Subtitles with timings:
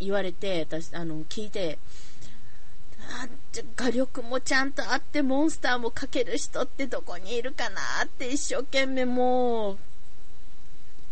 [0.00, 1.78] 言われて、私、あの、聞いて、
[3.10, 3.28] あ
[3.76, 9.78] 画力もちゃんとあってモンスターも描ける人ってどこにいるかなって一生懸命もう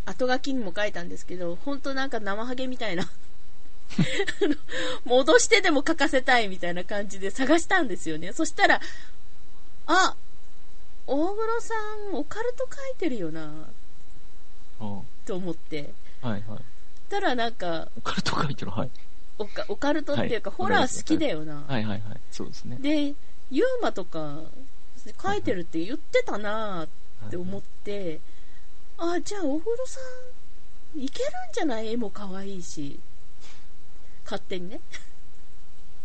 [0.06, 3.10] 後書きにも書いたんですけど本当なんか生ハゲみたいな
[5.04, 8.32] 戻してでも書かせたいみたいな感じで探したんですよね。
[8.32, 8.80] そしたら
[9.86, 10.14] あ
[11.06, 11.74] 大黒さ
[12.12, 13.50] んオカルト書いてるよな
[15.26, 15.90] と思って。
[16.22, 16.77] はいはい
[17.08, 18.90] たらなんかオカルト書いてるはい
[19.38, 21.64] オカオカルトっていうか、はい、ホラー好きだよな。
[21.66, 22.20] はいはいはい。
[22.30, 22.76] そうですね。
[22.80, 23.14] で、
[23.50, 24.40] ユーマとか
[25.22, 26.88] 書いてるって言ってたな
[27.26, 28.20] って思って、
[28.96, 30.00] はいはい、あ、じゃあ大黒さ
[30.96, 31.92] ん、いけるんじゃない？
[31.92, 32.98] 絵も可愛いし。
[34.24, 34.80] 勝手にね。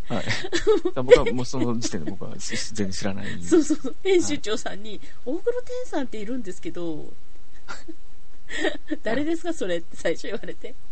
[0.07, 0.25] はい。
[0.95, 3.43] 僕はもうその時点で僕は全然知らない。
[3.43, 3.95] そうそうそう。
[4.03, 7.11] 編集長さんに、はい、大黒天さんっているんですけど、
[9.03, 10.75] 誰ですかそれって最初言われて。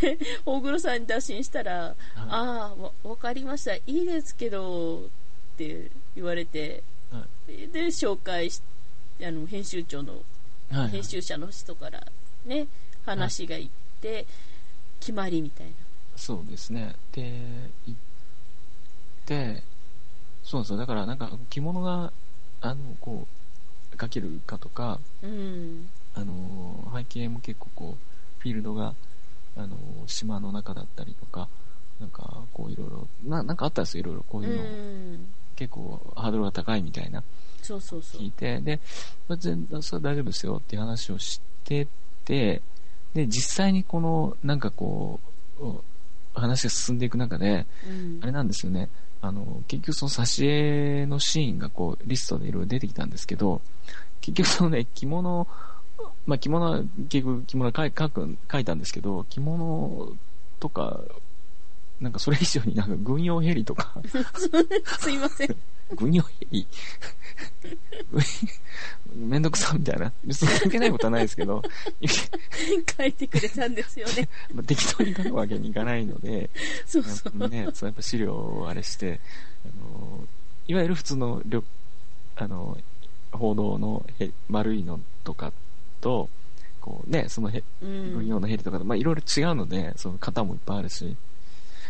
[0.00, 2.74] で、大黒さんに打診したら、あ
[3.04, 3.74] あ、わかりました。
[3.74, 5.08] いいですけど、っ
[5.56, 6.82] て言われて、
[7.46, 8.60] で、紹介し、
[9.22, 10.22] あの、編集長の、
[10.90, 12.06] 編集者の人から
[12.44, 12.66] ね、
[13.04, 13.68] 話がいっ
[14.00, 14.26] て、
[15.00, 15.72] 決まりみたいな。
[16.16, 16.94] そうですね。
[17.12, 17.22] で、
[17.86, 17.98] 行っ
[19.26, 19.62] て、
[20.42, 20.78] そうですよ。
[20.78, 22.12] だからなんか着物が、
[22.60, 23.26] あの、こ
[23.92, 25.88] う、かけるかとか、うん、
[27.08, 28.94] 景も結構こうフィールドが、
[29.56, 29.76] あの
[30.06, 31.48] 島の中だったりとか
[31.98, 35.24] なんかこういろいろななんかあったんですよいろいろこういうの、
[35.56, 37.22] 結構ハードルが高いみたいな。
[37.62, 38.20] そうそうそう。
[38.20, 38.78] 聞いてで、
[39.28, 41.88] まあ、全然それは大丈夫ですよっていう話をして
[42.24, 42.62] て
[43.14, 45.18] で実際にこのなんかこ
[45.58, 45.72] う
[46.34, 48.90] 話が進んでいく中で、うん、あれなんですよね。
[49.22, 50.46] あの結局その挿
[51.02, 53.62] 絵のシーンがこうリストでいろいろ出てきたんですけど
[54.20, 55.48] 結局そのね着物
[56.26, 60.12] まあ、着物は結局着物書書く書いたんですけど着物
[60.58, 61.00] とか
[62.00, 63.94] なんかそれ以上になんか軍用ヘリとか。
[65.00, 65.56] すいません。
[65.94, 66.66] 軍用ヘリ？
[69.16, 70.12] めんどくさみたいな。
[70.24, 71.62] 別に関係ないことはないですけど。
[72.98, 74.28] 書いてくれたんですよね。
[74.52, 76.50] まあ適当に書くわけにいかないので。
[76.84, 77.48] そうそう。
[77.48, 79.18] ねそうやっぱ資料をあれして
[79.64, 80.28] あの
[80.68, 81.42] いわゆる普通の
[82.34, 82.76] あの
[83.32, 84.04] 報道の
[84.50, 85.50] 丸いのとか
[86.06, 86.30] と、
[86.80, 91.16] こうね、そのへ、軍用のヘリとか、まあいろいろ違うので、その型もいっぱいあるし、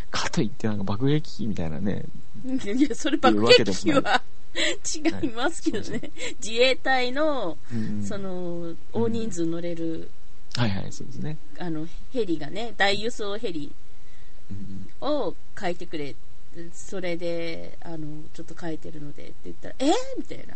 [0.09, 2.03] かといってなんか爆撃機みたいなね。
[2.43, 4.23] いや、それ爆撃機は
[4.57, 6.09] 違いますけどね。
[6.43, 10.09] 自衛隊の、うんその、大人数乗れる、
[10.57, 11.37] うん、はいはい、そうですね。
[11.59, 13.71] あの、ヘリがね、大輸送ヘリ
[15.01, 16.15] を書いてくれ。
[16.73, 20.55] それで、あの、ちょっと書いてるのでって言ったら、えー、みたいな。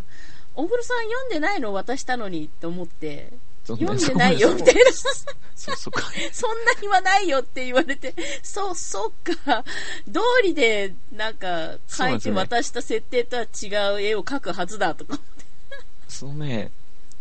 [0.55, 1.73] 大黒さん読んでないの？
[1.73, 3.31] 渡したのにって思って、
[3.65, 4.81] 読んで ないよみたいな。
[4.91, 5.91] そそ
[6.31, 9.63] そんな暇ないよって言われて、そう、そっか、
[10.11, 15.19] 通りでなんか書いて渡した設定とは違う絵を描くはずだとか。
[16.07, 16.71] そのね、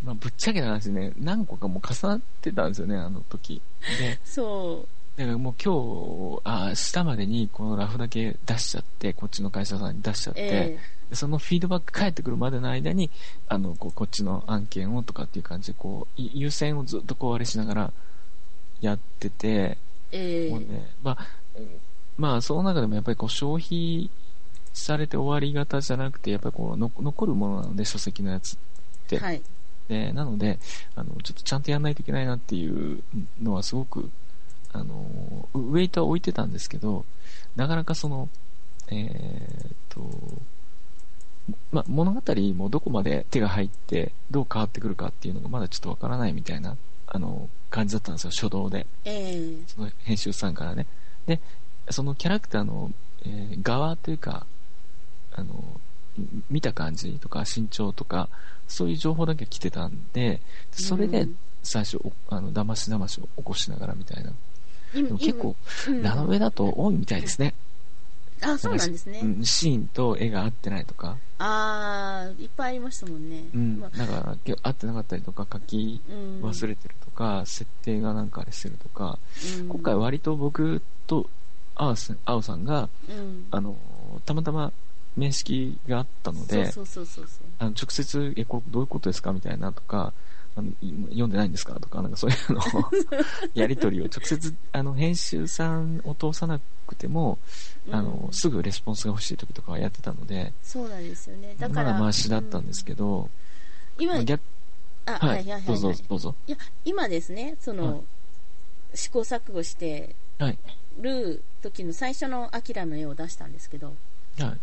[0.02, 3.60] まあ、ぶっちゃけな話ね、何個かもう重なってたんですよね、あの時。
[3.98, 4.99] で、そう。
[5.20, 13.10] だからもう今日、あ、下までにこのラフだけ出しちゃって、こっちの会社さんに出しちゃって、えーそのフィードバック返ってくるまでの間に、
[13.48, 17.92] あの、こう、こっちの案件をとかっていう感じで、こう、優先をずっとこう、あれしながら
[18.80, 19.76] やってて、
[20.12, 21.26] えー、もうね、まあ、
[22.16, 24.08] まあ、その中でもやっぱりこう、消費
[24.72, 28.58] されて終わり型じゃなくて、やっぱりこう、の残るものなので、書籍のやつっ
[29.08, 29.18] て。
[29.18, 29.42] はい。
[29.90, 30.60] で、なので、
[30.94, 33.02] あの、ちょっとちゃんとやんないといけないなっていう
[33.42, 34.08] のはすごく、
[34.72, 37.04] あの、ウェイトは置いてたんですけど、
[37.56, 38.28] なかなかその、
[38.88, 40.10] えー、っと、
[41.72, 42.20] ま物語
[42.54, 46.76] もどこまで手が入ってどう変わってくるかっていうのがまだちょっとわからないみたいな
[47.06, 50.86] あの感じだったんですよ初動で、えー、その編集さんからね。
[51.26, 51.40] で
[51.90, 52.92] そのキャラクターの、
[53.24, 54.46] えー、側というか
[55.32, 55.80] あの
[56.50, 58.28] 見た感じとか身長とか
[58.68, 61.26] そういう情報だけ来てたんでそれで
[61.62, 64.32] 最初、うん、あの騙し騙しを起こしながらみたいな
[64.94, 65.56] でも結構、
[66.02, 67.54] ラノベだと多いみたいですね、
[68.42, 69.22] あ、そうなんですね。
[69.42, 71.16] シーンと絵が合ってないとか。
[71.38, 73.42] ああ、いっぱいありましたもんね。
[73.54, 73.80] うん。
[73.80, 76.00] だから、合ってなかったりとか、書き
[76.42, 79.18] 忘れてるとか、うん、設定がなんかあれしてるとか、
[79.60, 81.28] うん、今回割と僕と
[81.74, 83.76] 青さんさんが、うん、あの、
[84.24, 84.72] たまたま
[85.16, 87.44] 面識があったので、そうそうそうそう。
[87.58, 90.12] あの直接、え、これどういうことですかみたいなとか、
[90.56, 90.70] あの
[91.10, 91.78] 読んでないんですか？
[91.80, 92.60] とか、なんかそういうの
[93.54, 97.38] やり取りを直接、あの、編集さんを通さなくても、
[97.86, 101.54] うん、あの、すぐレスポンスが欲しい時とかはやってたので、そうなんですよね。
[101.58, 101.92] だから。
[101.92, 103.30] まだマだったんですけど、
[103.98, 104.18] うん、今、あ、
[105.26, 106.34] はい、はい、はい、どうぞ、どうぞ。
[106.46, 108.02] いや、今ですね、その、はい、
[108.94, 110.58] 試行錯誤して、はい。
[110.98, 113.94] る時の最初のアキラの絵を出したんですけど、
[114.38, 114.60] はい。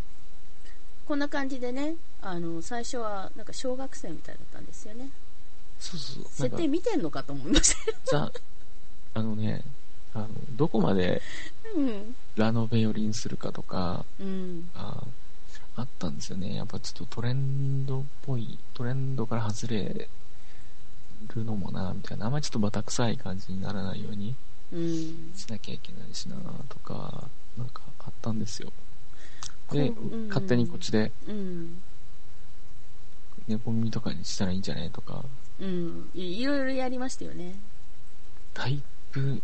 [1.06, 5.08] こんな感じでね、あの、最初は、なんか小学生みたいだったんですよね。
[5.78, 7.74] そうそう設定見てんのかと思いまし
[8.06, 8.30] た。
[8.30, 8.32] じ
[9.14, 9.62] あのね
[10.14, 11.22] あのどこまで
[12.36, 15.02] ラノベ寄りにするかとか、うん、あ
[15.76, 16.56] あったんですよね。
[16.56, 20.08] やっぱちょっとトレンドっぽいトレンドから外れ
[21.34, 22.26] るのもなみたいな。
[22.26, 24.34] あんまりちょっとバタ臭い感じにならないように
[25.36, 26.36] しなきゃいけないしな
[26.68, 28.72] とか、うん、なんかあったんですよ。
[29.70, 31.80] で、うん、勝手にこっちで、うん、
[33.46, 35.24] 猫耳とかにしたらいいんじゃねとか
[35.60, 37.54] うん、いろいろやりましたよね。
[38.54, 38.80] だい
[39.12, 39.42] ぶ、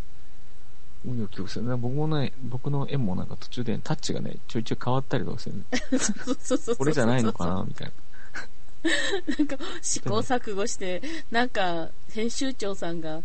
[1.05, 1.77] 運を記憶する。
[1.77, 5.63] 僕もね、僕の絵もなんか途中でタッチがね、ちょいちょい変わったりとかする、ね。
[6.77, 7.93] これじゃないのかなみたいな。
[9.37, 11.01] なんか試行錯誤して、
[11.31, 13.21] なんか編集長さんが、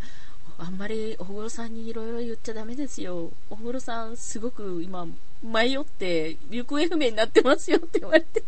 [0.58, 3.30] あんまり小黒さんにいろいろ言っちゃダメですよ。
[3.48, 5.06] 小黒さん、すごく今、
[5.42, 8.42] 迷って、行方不明になってますよって言われて。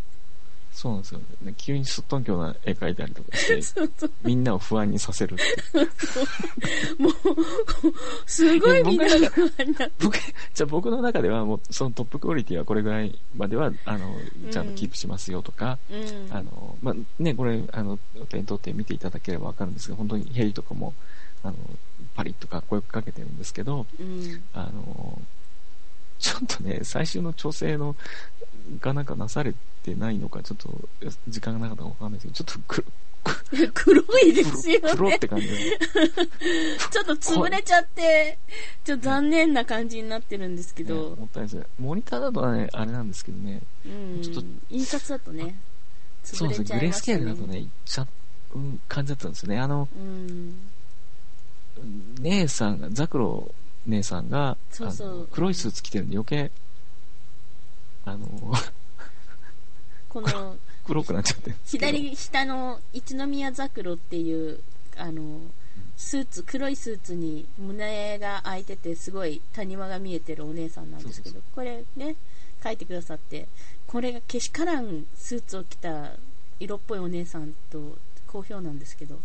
[0.72, 1.54] そうなんですよね。
[1.56, 3.80] 急にすっとんきょうな絵描いたりとかして、
[4.24, 5.36] みんなを不安にさせる
[6.98, 7.12] もう、
[8.26, 10.06] すごいみんなが不安になって。
[10.54, 14.16] じゃあ僕の中では、もうそのトップクオリティはこれぐらいまでは、あの、
[14.50, 17.98] ちゃんとキープしますよとか、うん、あの、まあ、ね、これ、あの、
[18.30, 20.94] 手に取って見ていただければわかるんですけど、本当にヘリとかも、
[21.42, 21.56] あの、
[22.14, 25.20] パリッとかっこよく描けてるんですけど、うん、あの、
[26.22, 27.96] ちょっとね、最終の調整の、
[28.80, 30.88] がなんかなされてないのか、ちょっと、
[31.28, 35.14] 時間がなかったかわかんないですけど、ちょっと黒、黒いですよね黒。
[35.14, 35.48] って感じ。
[35.48, 38.38] ちょっと潰れちゃって、
[38.84, 40.94] ちょっと残念な感じになってるんですけど。
[40.94, 41.66] ね、もったいないです。
[41.78, 43.60] モニターだとね、あれなんですけどね。
[43.84, 44.22] うん。
[44.22, 44.42] ちょっと。
[44.70, 45.56] 印刷だとね。
[46.22, 48.08] そうですね、グレースケールだとね、いっちゃう
[48.86, 49.58] 感じだったんですよね。
[49.58, 50.54] あの、うん、
[52.20, 53.52] 姉さんが、ザクロ
[53.87, 55.29] 姉さんがそうそう。
[55.32, 56.50] 黒いスーツ着てるんで余計
[58.05, 58.26] あの
[60.08, 61.55] この黒くなっちゃって。
[61.64, 64.61] 左下の一宮ザクロっていう
[64.96, 65.40] あの
[65.96, 72.17] スーツ黒いスーツに胸が開いててすごい谷間が見えてるお姉さんなんですけどこれね
[72.62, 73.46] 書いてくださって
[73.87, 76.11] これがけしからんスーツを着た
[76.58, 77.96] 色っぽいお姉さんと
[78.26, 79.20] 好評なんですけどよ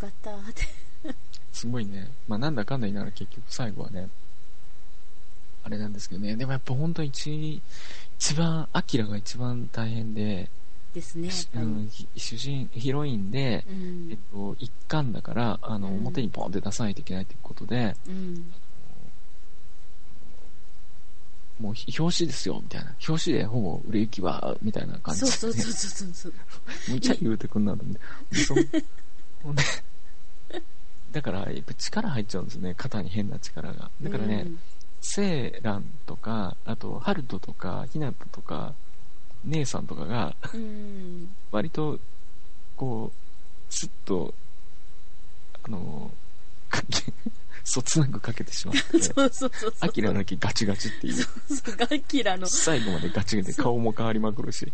[0.00, 0.91] かったって。
[1.52, 2.10] すごいね。
[2.28, 4.08] まあ、なんだかんだ言いながら結局最後はね、
[5.64, 6.36] あれなんですけどね。
[6.36, 7.62] でもやっぱ本当一、
[8.18, 10.50] 一番、アキラが一番大変で、
[10.94, 18.52] ですね、うん、主人、ヒロインで、うん、えっと、一巻だから、あの、表にポンって出さないといけないということで、うん、
[21.58, 22.94] もう表紙ですよ、みたいな。
[23.08, 25.32] 表紙でほぼ売れ行きは、みたいな感じで、ね。
[25.32, 26.32] そうそうそうそうそう。
[26.92, 28.78] むちゃ言うてくんなと思って。
[29.48, 29.62] んで、
[31.12, 32.74] だから、やっぱ力入っちゃうんですね。
[32.74, 33.90] 肩に変な力が。
[34.02, 34.58] だからね、うん、
[35.00, 38.74] セーランとか、あと、ハルトとか、ひなたとか、
[39.44, 41.98] 姉さんとかが、うん、割と、
[42.76, 44.32] こう、スッと、
[45.64, 46.10] あの、
[46.70, 47.12] かけ、
[47.64, 51.14] そつなくかけてしまって、 そうそうそうアキラだけガチガチっていう。
[51.14, 52.46] そうそう、アキラの。
[52.46, 54.72] 最後までガチで顔も変わりまくるし。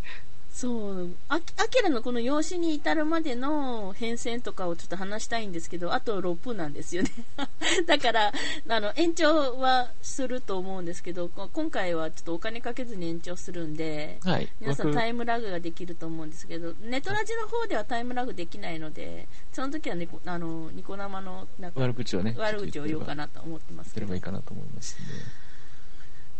[0.58, 7.10] そうあ、アキラのこの養子に至るまでの変遷とかをちょっと話したいんですけど、あと6分なんですよね。
[7.86, 8.32] だから、
[8.68, 24.06] あの、延長はすると思うんですけど、今回はちょっとお金かけずに延長するんで、はい、皆さんタイムラグができると思うんですけど、ネトラジの方ではタイムラグできないので、その時はね、あの、ニコ生のなんか悪口をね、悪口を言おうかなと思ってますけど。
[24.06, 24.98] ればいいかなと思います。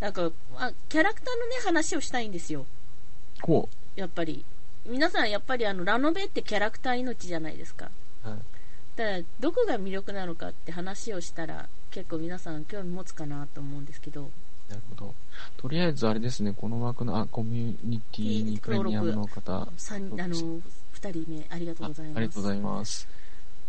[0.01, 2.67] なんか、あキャラクターのね、話をしたいんですよ。
[3.41, 3.78] こう。
[3.99, 4.45] やっぱり。
[4.87, 7.91] 皆さんやっぱりあのラノベってキャラクター命じゃないですか、
[8.23, 8.39] はい、
[8.97, 9.05] だ
[9.39, 14.31] どこが魅力なのかって話をしたら結構皆さん興味持つかなと思うんですけど。
[14.71, 15.15] なるほど。
[15.57, 19.53] とりあえずあれですねこの枠のあコミュニティにプレミアムの方。
[19.53, 20.61] あの2
[21.01, 22.17] 人目ありがとうございます。
[22.17, 23.09] ありがとうございます。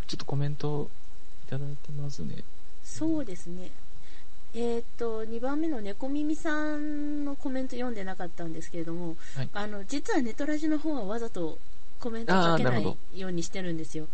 [0.06, 0.88] ちょっとコメント
[1.46, 2.36] いただいてますね。
[2.82, 3.70] そうですね。
[4.54, 11.58] えーと、2番目の猫耳さんのコメント読んでなかったんですけれども、はい、あの実はネトラジの方はわざと
[12.00, 14.08] コメントかけないようにしてるんですよ。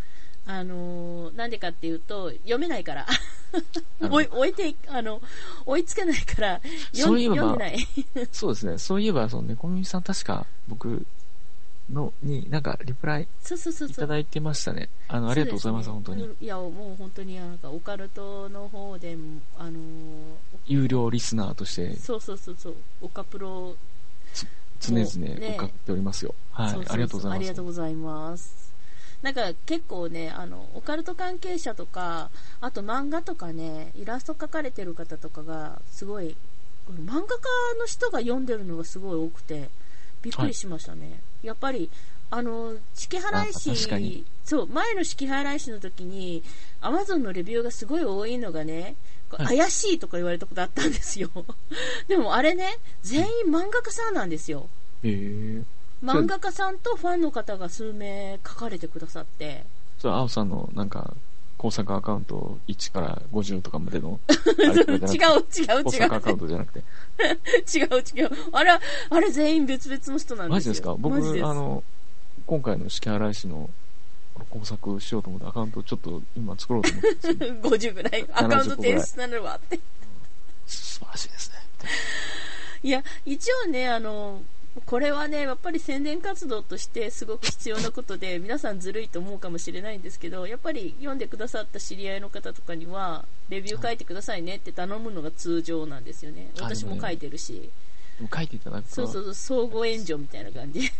[0.48, 3.06] あのなんでかっていうと、読めないから。
[4.00, 5.20] 追いいてあの
[5.64, 6.60] 追いつけないから
[6.92, 7.56] 読そういえば
[8.32, 11.06] そうですねそういえばその猫耳さん確か僕
[11.92, 14.88] のに、なんか、リプライいただいてましたね。
[15.08, 16.28] あの、ありがとうございます、本当に。
[16.40, 19.16] いや、もう本当に、なんか、オカルトの方で、
[19.58, 19.74] あのー、
[20.66, 23.76] 有料リスナーとして、そうそうそうそう、オカプロ、
[24.80, 26.34] 常々、ね、かっておりますよ。
[26.50, 27.38] はいそうそうそう、ありがとうございます。
[27.38, 28.66] ありがとうございます。
[29.22, 36.36] なんか結構ね、あの、オカルト関係者とか、あと漫画とかね、イラスト描かれてる方とかが、すごい、
[36.90, 37.24] 漫画家
[37.78, 39.70] の人が読んでるのがすごい多くて、
[40.22, 41.08] びっくりしましたね。
[41.10, 41.90] はいやっぱり、
[42.30, 46.42] あの、式払い師、そう、前の式払い師の時に、
[46.80, 48.96] アマゾンのレビューがすごい多いのがね、
[49.30, 51.30] 怪しいとか言われたことあったんですよ。
[52.08, 54.68] でもあれね、全員漫画家さんなんですよ。
[55.02, 55.62] へえ。
[56.04, 59.64] 漫画家さんとファンの方が数名書かれてくださって。
[59.98, 61.14] それ、青さんのなんか、
[61.66, 65.16] 工作アカウント1から50とかまでの 違う違う
[65.92, 66.12] 違う。
[66.14, 66.78] アカウントじゃなくて。
[67.76, 68.30] 違う違う。
[68.52, 68.70] あれ
[69.10, 70.60] あれ全員別々の人なんですよ。
[70.60, 70.94] マジですか？
[70.94, 71.20] 僕あ
[71.54, 71.82] の
[72.46, 73.68] 今回の式払い師の
[74.50, 77.02] 工作しようと思ってアカウントちょっと今作ろうと思っ
[77.80, 78.26] て50 ぐらい。
[78.32, 79.80] アカウント停止なるわって。
[80.68, 81.56] 素晴らしいですね。
[82.84, 84.40] いや一応ねあの
[84.84, 96.50] これはね、やっぱり宣伝活動としてすごく必要なことで、皆さんずるいと思うかもしれないんですけど、やっぱり読んでくださった知り合いの方とかには、レビュー書いてくださいねって頼むのが通常なんですよね。
[96.58, 97.70] 私も書いてるし。
[98.18, 98.94] でも書いていただくと。
[98.94, 100.90] そうそうそう、相互援助みたいな感じ。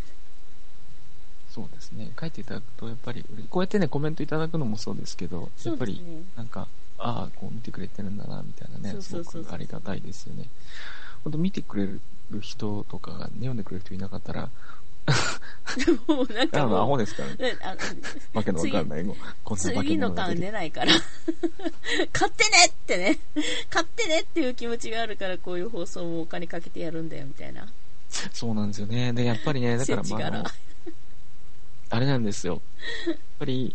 [1.51, 2.11] そうですね。
[2.19, 6.03] 書いていただくと、やっぱり、こうやってね、コメントいただくのもそうですけど、やっぱり、
[6.37, 6.69] なんか、
[6.99, 10.49] ああ、こう見てくれてるんだな、みたいなね、すごくありがたいですよね。
[11.25, 12.01] 本当見てくれる
[12.41, 14.51] 人とかが、ね、読んでくれる人いなかったら、
[16.09, 16.79] もうなんかもう。
[16.81, 17.57] アホですからね。
[18.33, 19.05] わけのわかんない
[19.45, 19.57] 語。
[19.57, 20.93] 次の巻出ないから。
[22.13, 23.19] 買ってねってね。
[23.71, 27.69] 買ってねっていう気持ちがあるから、こういう放送もお金かけてやるんだよ、みたいな。
[28.33, 29.13] そうなんですよね。
[29.13, 30.55] で、やっぱりね、だからまあ、
[31.91, 32.63] あれなんですよ。
[33.07, 33.75] やっぱり、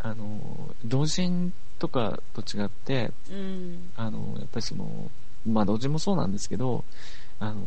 [0.00, 5.10] あの、同人とかと違って、うん、あの、やっぱりその、
[5.46, 6.84] まあ、同時もそうなんですけど、
[7.40, 7.62] あの、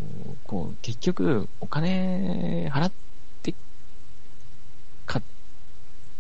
[0.45, 2.91] こう、結局、お金払っ
[3.43, 3.53] て
[5.05, 5.21] か、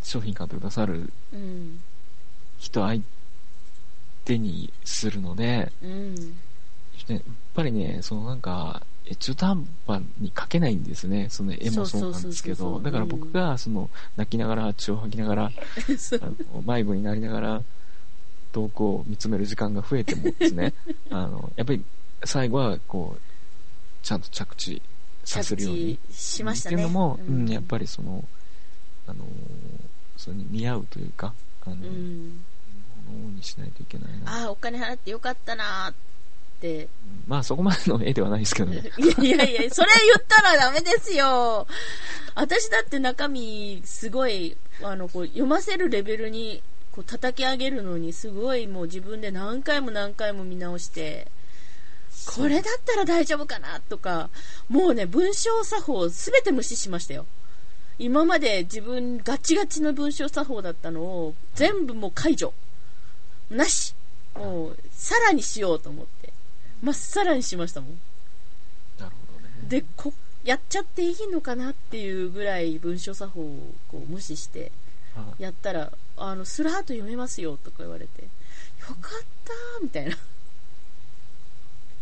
[0.03, 1.11] 商品買ってくださる
[2.57, 3.01] 人相
[4.25, 6.15] 手にするので、うん、
[7.07, 7.21] やっ
[7.53, 8.81] ぱりね、そのなんか、
[9.19, 11.27] 中途半端に書けないんですね。
[11.29, 12.79] その絵もそうなんですけど。
[12.81, 15.51] だから僕が、その、泣きながら、血を吐きながら、あ
[16.53, 17.61] の迷子になりながら、
[18.51, 20.73] 投稿を見つめる時間が増えてもですね、
[21.09, 21.83] あの、やっぱり
[22.25, 23.21] 最後は、こう、
[24.07, 24.81] ちゃんと着地
[25.25, 25.99] させるように。
[26.13, 26.75] しましたね。
[26.75, 28.23] っていうのも、うん、やっぱりその、
[29.05, 29.25] あの、
[30.15, 31.33] それに見合うというか、
[31.65, 32.39] あの、うん、
[33.05, 34.43] ものにしないといけないな。
[34.43, 35.93] ああ、お金払ってよかったなっ
[36.61, 36.87] て。
[37.27, 38.77] まあそこまでの絵ではないですけどね。
[38.97, 41.67] いやいやいや、それ言ったらダメですよ。
[42.33, 51.27] 私だって中身、すごい、あの、こう、読ませるレベルに、こう、叩き上げるのに、すごいもう自分で何回も何回も見直して、
[52.25, 54.29] これだったら大丈夫かなとか、
[54.69, 57.25] もうね、文章作法すべて無視しましたよ。
[57.99, 62.53] 今まで自分ガチガチの文章作法だったのを全部もう解除。
[63.49, 63.93] なし。
[64.35, 66.31] もう、さらにしようと思って。
[66.81, 67.99] まっさらにしましたもん。
[68.99, 69.49] なるほどね。
[69.67, 74.71] で、こ、やっちゃっていいのかなっていうぐらい文章作法をこう無視して、
[75.39, 78.29] やったら、あの、スラーっと読めますよとか言われて、よ
[78.87, 80.15] かったみたいな。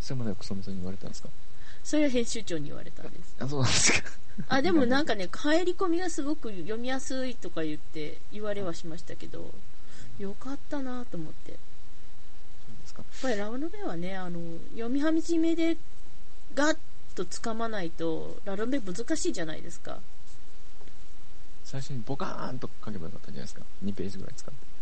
[0.06, 1.30] それまではクソみそに言われたんですか？
[1.84, 3.36] それは編集長に言われたんです。
[3.40, 4.10] あ、そうなんですか。
[4.50, 9.52] あ、でもなんかね、入り込みがすごく読みやすいとか言って、言われはしましたけど、
[10.20, 11.52] よかったなと思って。
[11.54, 11.58] や
[13.02, 14.40] っぱりラブノベはね、あの、
[14.72, 15.76] 読み始めで、
[16.54, 16.78] ガッ
[17.16, 20.00] と掴まないと、ラノベ難しいじゃないですか。
[21.64, 24.75] 最初にボカーンと書けばよかったんじゃないですか？2ページぐらい使って。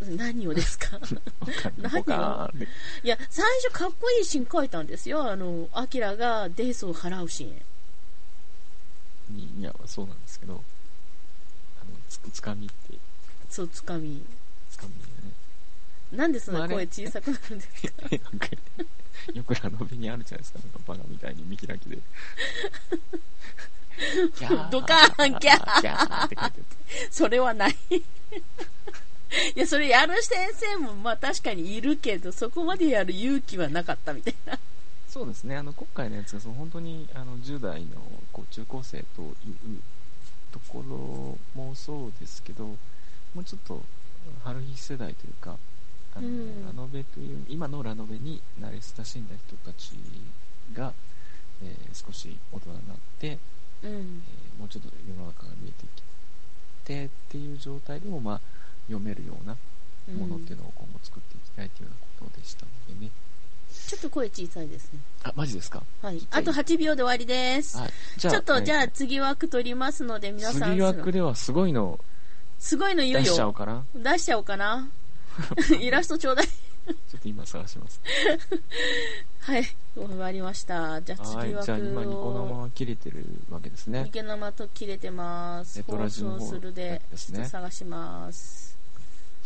[0.00, 0.98] 何をですか？
[1.78, 2.04] 何を？
[3.02, 5.28] いや、最初かっこいいシーン書いたんですよ。
[5.30, 7.50] あの、アキラがデースを払うシーン。
[9.60, 10.62] いや、そうなんですけど、あの、
[12.08, 12.74] つ、つかみって。
[13.50, 14.22] そう、つかみ。
[14.70, 15.00] つかみね。
[16.12, 17.92] なんでそんな声小さくなるんですか、
[19.34, 21.98] よくラノベにあるじゃないですか、なんかバカみたいに見開きで。
[24.70, 26.62] ドカーン、ギャーって書いて
[27.10, 27.76] それはない。
[29.58, 34.56] いや、それやる先生も、まあ確かにいるけど、そこまでやる勇気はなかったみたいな。
[35.08, 38.00] そうですね、あの、今回のやつが、その本当に、あの、10代の、
[38.32, 39.80] こう、中高生という
[40.52, 42.76] ところもそうですけど、も
[43.40, 43.82] うちょっと、
[44.44, 45.56] 春日世代というか、
[46.14, 49.90] あの、うん、ラノベという、今のラノベに慣れ親しんだ人たち
[50.72, 50.92] が、
[51.64, 53.38] えー、少し大人になって、
[53.82, 56.02] うん、えー、もうちょっと世の中が見えてき
[56.84, 58.40] てっていう状態でも、まあ、
[58.88, 59.56] 読めるような
[60.18, 63.10] ものっていうのを今後作っていきたいというようなことでしたのでね。
[63.86, 64.98] ちょっと声小さいですね。
[65.22, 65.82] あ、マジですか？
[66.02, 66.20] はい。
[66.30, 67.76] あと8秒で終わりです。
[67.78, 67.90] はい。
[68.18, 70.72] ちょっと、じゃあ次枠取りますので、皆さん。
[70.72, 71.98] 次枠ではすごいの
[72.58, 73.20] すごいの言うよ。
[73.20, 74.88] 出しちゃおうかな出しちゃおうかな。
[75.80, 76.46] イラストちょうだい。
[76.46, 78.00] ちょっと今探します。
[79.40, 79.64] はい、
[79.94, 81.00] 終わりました。
[81.02, 81.48] じゃあはい。
[81.48, 82.60] 次枠じゃあ今ニコ生を。
[82.62, 84.10] は切れてるわけですねニ。
[84.10, 85.82] ケ生と切れてます。
[85.82, 88.77] 放送するで、ねちょっと探します。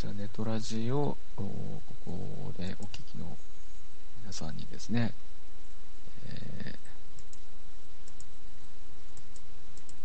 [0.02, 3.36] じゃあネトラジをおここでお聞きの
[4.22, 5.12] 皆さんにですね、
[6.26, 6.76] えー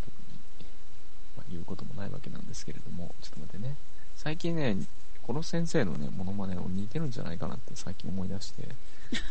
[0.06, 0.38] 特に、
[1.36, 3.76] まあ、言うこともないわけなんですけれども、ちょっと待ってね。
[4.16, 4.78] 最近ね、
[5.24, 8.68] この先生のね、モノマネを似てるんじゃないかなって最近思い出して、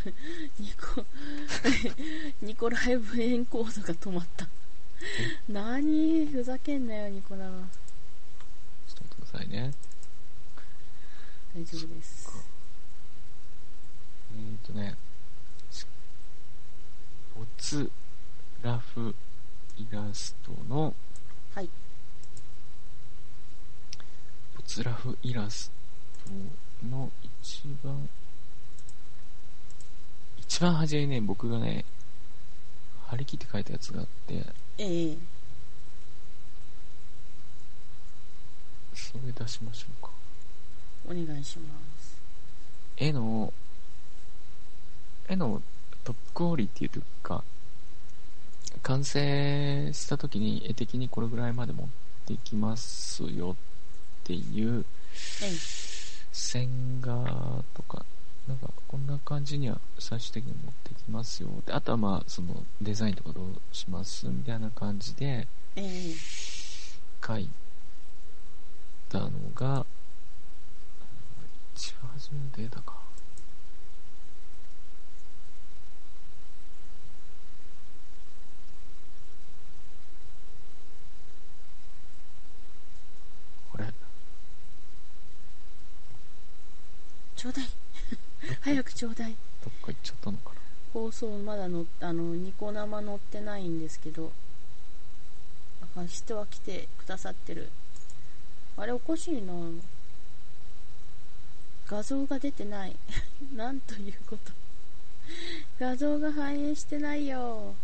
[0.59, 1.07] ニコ、
[2.43, 4.49] ニコライブエンコードが止まった。
[5.49, 7.45] 何ふざけんなよ、ニコ生。
[7.45, 9.73] ちょっと待ってくださいね。
[11.57, 12.29] 大丈夫です。
[14.31, 14.95] えーとね、
[17.35, 17.91] ボツ
[18.63, 19.15] ラフ
[19.79, 20.93] イラストの、
[21.55, 21.71] はい。
[24.55, 25.73] ボツラフイラス
[26.83, 27.11] トの
[27.43, 28.07] 一番、
[30.37, 31.87] 一番初めにね、僕がね、
[33.07, 34.45] 張り切って書いたやつがあって、
[34.77, 35.17] ええ
[38.95, 40.16] それ出しましょうか。
[41.09, 42.17] お願いします。
[42.97, 43.53] 絵の、
[45.29, 45.63] 絵の
[46.05, 47.43] トップクオリティというか、
[48.83, 51.87] 完成した時に絵的にこれぐらいまで持っ
[52.27, 53.57] てきますよっ
[54.25, 54.85] ていう
[55.43, 55.51] ええ
[56.33, 58.05] 線画とか、
[58.47, 61.49] なんかこんな感じには最終的に持ってきますよ。
[61.67, 66.15] であとはまあそのデザインとかどうしますみたいな感じでええ
[67.27, 67.49] 書い
[69.09, 69.87] たのが、
[71.77, 72.95] 一番初めのデータか。
[83.71, 83.85] これ、
[87.37, 87.67] ちょうだい。
[88.63, 89.37] 早くちょうだい。
[89.63, 90.57] どっか行っちゃったのかな？
[90.95, 94.33] 放送まだのあのニコ生載ってないんですけど
[95.95, 97.69] あ人は来てくださってる
[98.79, 99.53] あれおかしいな
[101.89, 102.97] 画像が出てない。
[103.55, 104.53] なんということ。
[105.79, 107.75] 画像が反映してないよ。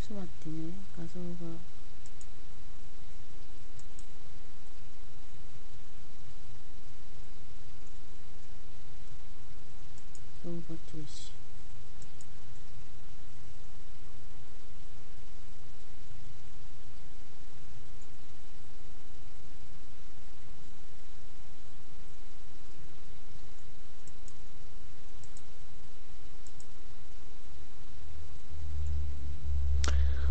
[0.00, 0.72] ちょっと待ってね。
[0.96, 1.78] 画像が。
[10.44, 11.38] 動画停止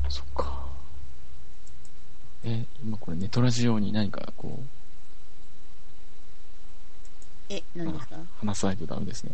[0.10, 0.65] そっか。
[2.43, 2.65] え、
[3.48, 4.60] 今これネトラジオに何かこ
[7.50, 8.16] う、え何ですか？
[8.40, 9.32] 話さないとダメですね。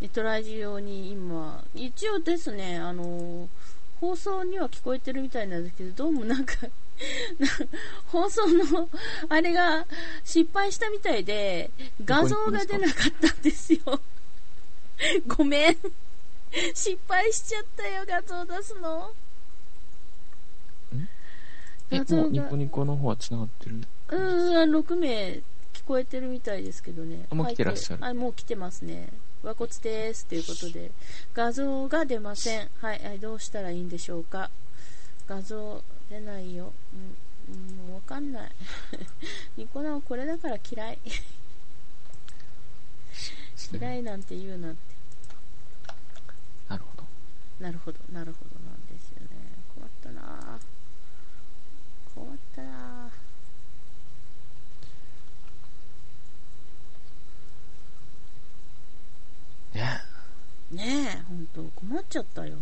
[0.00, 3.48] ネトラジオに今、一応ですね、あの、
[4.00, 6.54] 放送には聞こえてるみたいなんですけど、どうもなんか、
[7.38, 7.48] な
[8.06, 8.88] 放送の、
[9.28, 9.86] あれが
[10.24, 11.70] 失敗したみたいで、
[12.04, 13.80] 画像が出なかったんですよ。
[15.26, 15.76] ごめん。
[16.74, 19.12] 失敗しちゃったよ、画像出すの。
[21.90, 23.80] え、もうニコニコの方は繋がってる？
[24.10, 25.40] うーん、6名
[25.72, 27.26] 聞こえてるみたいですけどね。
[27.30, 29.08] あもう来てらっしゃるはい、もう来てますね。
[29.42, 30.26] 和骨です。
[30.26, 30.90] ということで、
[31.34, 32.68] 画像が出ません。
[32.80, 34.50] はい、はい、どうしたらいいんでしょうか。
[35.26, 36.72] 画像出ないよ。
[37.48, 38.50] うん、うんもうわかんない。
[39.56, 40.98] ニコ生これだから嫌い。
[43.72, 44.82] 嫌いなんて言うなんて。
[46.68, 47.04] なるほど。
[47.60, 49.28] なるほど、なるほどなんですよね。
[49.74, 50.78] 困ったなぁ
[52.58, 60.00] なぁね
[60.70, 62.56] ねえ、ほんと、困っちゃったよ。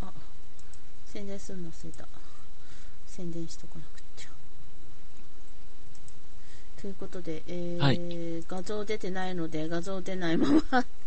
[0.00, 0.12] あ、
[1.06, 2.06] 宣伝するの忘れた。
[3.06, 4.37] 宣伝しとかなくっちゃ。
[6.80, 10.62] ということで、えーはい画像出てないので、画像出ないまま、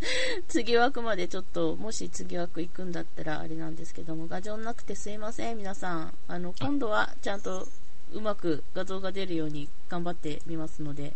[0.47, 6.13] 次枠までちょっと、もし次枠行くんだったらあれなんですけども、画像なくてすいません、皆さん。
[6.27, 7.67] あの、今度はちゃんと
[8.13, 11.15] うまく画像が出るように頑張ってみますので、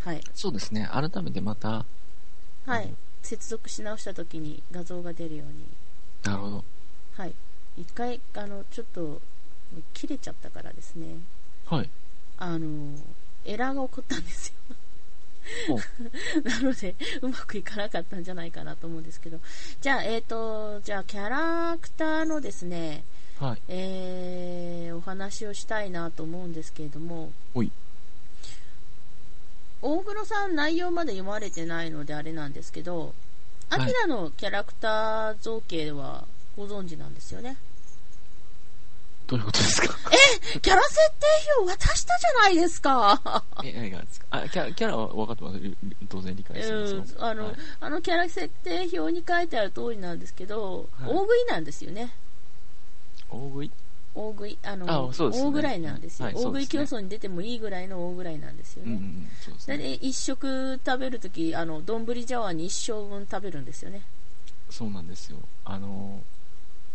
[0.00, 0.22] はい。
[0.34, 0.88] そうですね。
[0.92, 1.86] 改めてまた、
[2.66, 2.96] はいうん。
[3.22, 5.64] 接続し直した時に画像が出るように、
[6.22, 6.64] なるほど。
[7.14, 7.34] はい。
[7.78, 9.20] 一回、あの、ちょっと、
[9.94, 11.16] 切れちゃったからですね。
[11.66, 11.90] はい。
[12.38, 12.94] あの、
[13.48, 14.54] エラーが起こったんですよ。
[16.44, 19.40] なので、うまくいかなかったんじゃないかなと思うんですけど。
[19.80, 23.02] じゃあ、えっ、ー、と、じゃあ、キャラクターのですね、
[23.40, 27.32] はい、えー、お話をしたいなと思うんですけれども、
[29.80, 33.14] 大黒さん内容まで読まれてないのであれなんですけど、
[33.70, 36.24] アキラのキャラクター造形は
[36.56, 37.56] ご存知なんですよね？
[39.28, 39.94] どういうことですか？
[40.10, 41.26] えキャラ設定
[41.60, 44.26] 表渡したじゃないですかえ、何がですか？
[44.30, 45.60] あ、キャラ、キャラは分かってます。
[46.08, 47.14] 当然理解してます。
[47.14, 52.10] うん、あの、はい、あのキャラ設定表に書いてある通りなんですけど、はい、大食いなんですよね。
[53.30, 53.70] 大食い？
[54.14, 58.92] 大食い、あの、あね、大ぐらいなんですよ、はいはい、大食い競争に出てもいいぐらいの大ぐらいなんですよね。
[58.92, 59.28] うん
[59.68, 64.00] うん、ね一食食べるとき、あの、丼茶碗に一生分食べるんですよね。
[64.70, 65.38] そうなんですよ。
[65.66, 66.22] あの、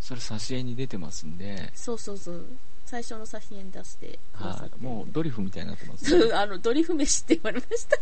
[0.04, 1.72] それ挿絵に出てますんで。
[1.74, 2.46] そうそうそう。
[2.86, 7.98] 最初の挿絵に出してはい、もうドリフみたいになってます、ね、 あの、ドリフ飯って言われました。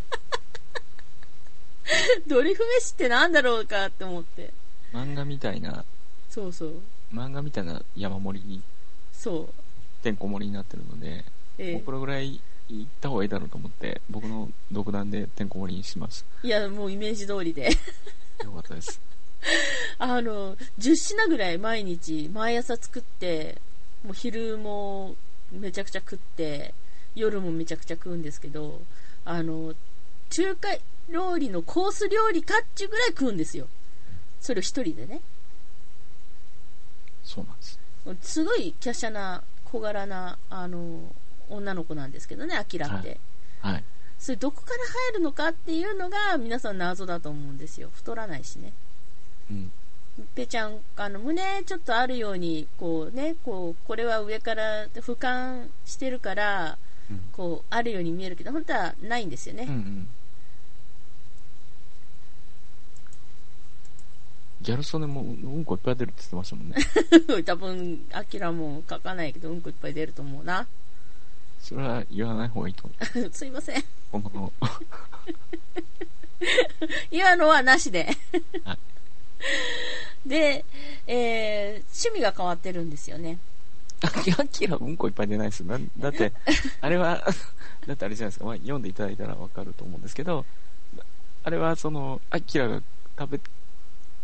[2.26, 4.52] ドリフ飯ってなんだろうかって思って。
[4.92, 5.84] 漫画みたいな。
[6.28, 6.82] そうそう。
[7.12, 8.60] 漫画みたいな山盛りに。
[9.12, 10.02] そう。
[10.02, 11.24] てんこ盛りになってるので、
[11.58, 16.26] ええ、もうこれぐらい行った方がいいだろうと思って、僕の独断でてんこ盛りにします。
[16.42, 17.70] いや、もうイメージ通りで。
[18.42, 19.00] よかったです。
[19.98, 23.58] あの、10品ぐらい毎日、毎朝作って、
[24.04, 25.14] もう昼も
[25.52, 26.74] めちゃくちゃ食って、
[27.14, 28.80] 夜もめちゃくちゃ食うんですけど、
[29.24, 29.74] あの、
[30.30, 30.68] 中華
[31.08, 33.68] 料理のコース料理かっちゅうぐらい食うんですよ。
[34.40, 35.20] それを一人でね。
[37.22, 37.78] そうなんです。
[38.32, 41.14] すごい華奢な、小柄な、あの、
[41.48, 43.18] 女の子なんですけどね、アキラって。
[43.60, 43.74] はい。
[43.74, 43.84] はい、
[44.18, 44.76] それどこから
[45.12, 47.90] 入るのかっていうのが皆さん謎だと思うんですよ。
[47.94, 48.72] 太らないしね。
[49.50, 49.72] うん。
[50.34, 56.78] ぺちゃん、あの、胸ちょっとあるように、こうね、こう、これは上から俯瞰してるから、
[57.10, 59.64] うん、こう、あるように見えるけど、本当はないんですよね。
[59.68, 60.08] うんうん
[64.62, 66.76] ギャル曽根もうんこいっぱい出るって言ってましたもんね。
[67.44, 70.68] 多分、アキラも書かないけど、うんこいっぱい出ると思うな。
[71.60, 72.94] それは言わない方がいいと思
[73.26, 73.30] う。
[73.34, 73.84] すいません。
[74.12, 74.52] この
[77.10, 78.08] 今のはなしで。
[80.26, 80.64] で、
[81.06, 83.38] えー、趣味が変わってるんですよね。
[84.02, 84.10] ア
[84.48, 85.78] キラうんこいっぱい出ないですよ。
[85.98, 86.32] だって、
[86.80, 87.24] あれは、
[87.86, 90.44] だってあれじゃないですか、まあ、読んでいただいたらわかると思うんですけど、
[91.44, 92.82] あれはその、アキラが
[93.18, 93.40] 食べ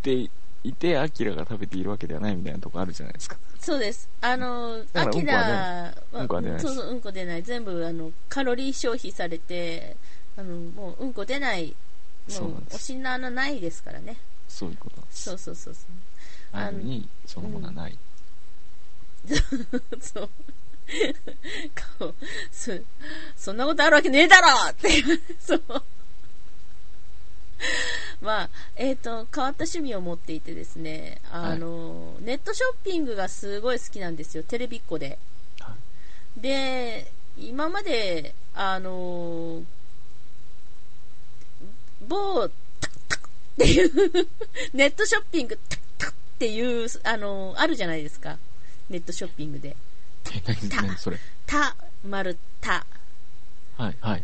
[0.03, 0.31] て
[0.65, 3.37] いて、アキラが食べているわけではないみたいなとこあるじゃないですか。
[3.61, 4.09] そうです。
[4.21, 6.61] あの、アキラは、うんこは出ない。
[6.61, 7.43] そうそう、うんこ出ない。
[7.43, 9.97] 全部、あの、カロリー消費されて、
[10.37, 11.75] あの、もう、うんこ出ない、
[12.41, 14.17] もう、おしな穴ないですからね。
[14.49, 15.23] そういうことなんです。
[15.25, 15.85] そうそうそうそう。
[16.53, 17.99] あのに、そのものはない。
[19.29, 19.37] うん、
[20.01, 20.31] そう。
[21.99, 22.15] 顔、
[22.51, 22.73] そ、
[23.37, 25.03] そんなことあるわけねえだろって、
[25.39, 25.63] そう。
[28.21, 35.19] まあ、えっ、ー、と、変わった趣味を持っていてですね、あの、はい、ネットショッピングがすごい好きなんですよ、テレビっ子で。
[35.61, 35.75] は
[36.37, 39.63] い、で、今まで、あの、
[42.09, 42.51] 某、
[43.59, 44.29] っていう
[44.73, 48.39] ネットショッピング、タッタッっていう、あの、あるじゃないですか。
[48.89, 49.77] ネットショッピングで。
[50.33, 51.19] え、何、何それ？
[52.61, 52.87] た。
[53.77, 54.23] はい、はい、はい。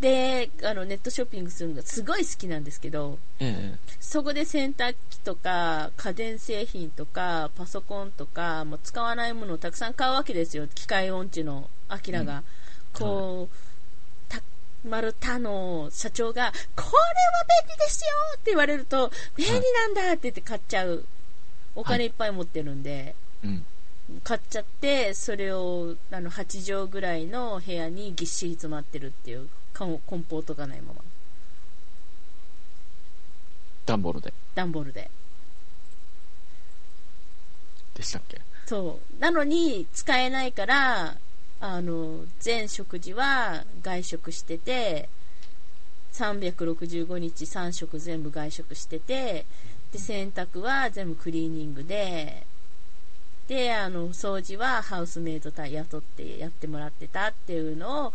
[0.00, 10.68] で、あの、ネットショッピングするのがすごい好きなんですけど、ええ、そこで洗濯機とか、家電製品とか、パソコンとか、もう使わないものをたくさん買うわけですよ。
[10.68, 12.36] 機械音痴のアキラが。
[12.36, 12.42] うん、
[12.92, 13.71] こう、はいた、
[14.84, 16.92] 丸太の社長が、これは
[17.66, 21.04] 便利ですよって言われると、便利なんだって言って買っちゃう。
[21.74, 23.14] お金いっぱい持ってるんで。
[23.42, 23.66] はい、うん。
[24.24, 31.00] 買っちゃってそれをあの8畳ぐらいの部屋にぎっしり詰まってるっていう梱包とかないまま。
[33.86, 34.34] 段ボールで。
[34.54, 35.08] 段ボールで。
[37.94, 38.40] でしたっけ？
[38.66, 39.20] そう。
[39.20, 41.16] なのに使えないから
[41.64, 45.08] あの全食事は外食してて
[46.12, 49.46] 365日3食全部外食してて
[49.92, 52.42] で洗濯は全部クリーニングで
[53.46, 58.12] であの掃除はハウスメイド雇ってやってもらってたっていうのを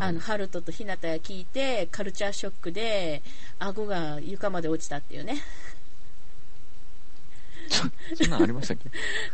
[0.00, 3.20] あのハルトと日向が聞いてカルチャーショックで
[3.58, 5.42] 顎が床まで落ちたっていうね。
[7.68, 7.84] そ
[8.26, 8.76] んなんありましたっ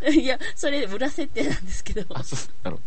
[0.03, 0.11] け？
[0.19, 2.07] いやそれ裏設定なんですけど。
[2.19, 2.79] あそうなる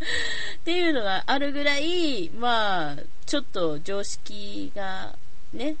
[0.56, 5.16] っていうのがあるぐらいまあちょっと常識が
[5.52, 5.76] ね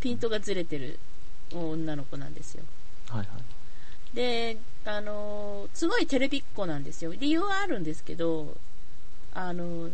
[0.00, 0.98] ピントがずれてる
[1.52, 2.64] 女の子なんですよ。
[3.08, 3.28] はいはい。
[4.14, 7.12] であのすごいテレビっ子なんですよ。
[7.12, 8.56] 理由はあるんですけど
[9.34, 9.90] あの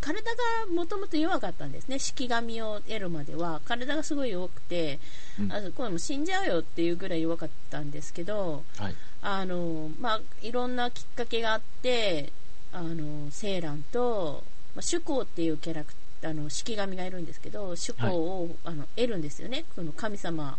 [0.00, 1.98] 体がもともと弱かったんですね。
[1.98, 4.98] 式神を得るまでは、体がすごい弱くて、
[5.38, 12.32] うん、あこれも死んじゃうよっていうぐらい弱かったんですけど、はい、あの、まあ、いろんなきっかけがあって、
[12.72, 14.42] あの、セーランと、
[14.74, 19.64] まあ、主公っていうキャラクター、あの、式神がいるんですけど、主公を、はい、あの得るんですよね。
[19.74, 20.58] この神様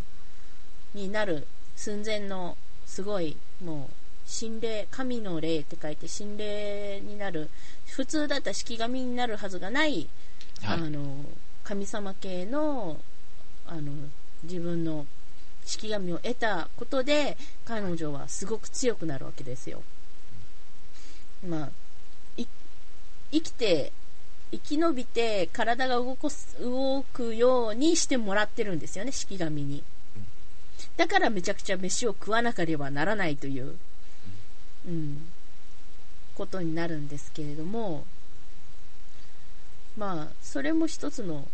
[0.94, 7.50] になる寸前の、すごい、もう、心霊、神の霊って書いて心霊になる、
[7.88, 10.08] 普通だったら式神になるはずがない、
[10.62, 11.26] はい、あの、
[11.64, 12.98] 神様系の、
[13.66, 13.92] あの、
[14.44, 15.06] 自分の
[15.66, 19.84] 式神を得たことで、彼女はすごく強くなるわけですよ。
[21.48, 21.70] まあ、
[23.32, 23.92] 生きて、
[24.52, 26.18] 生き延びて体が動
[26.60, 29.84] 動くようにしてもらってるんですよね、式神に。
[30.98, 33.78] だからめちゃくちゃ飯を食わなければならないという
[34.88, 35.28] うん、
[36.36, 38.04] ことになるんですけれども、
[39.98, 41.48] まあ、それも一つの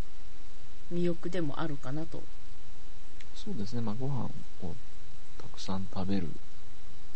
[0.94, 2.24] 魅力でもあるかなと。
[3.36, 4.30] そうですね、まあ、ご飯を
[5.38, 6.30] たくさん食べるっ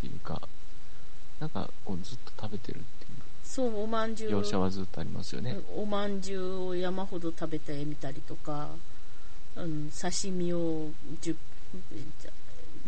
[0.02, 0.42] ていうか、
[1.40, 2.82] なんかこうずっと食べてるっ。
[3.52, 4.40] そう、おまんじゅう。
[4.40, 5.60] 描写はずっとありますよね。
[5.76, 8.70] おまんじゅうを山ほど食べてみたりとか、
[9.58, 10.88] うん、刺身を
[11.22, 11.36] 10、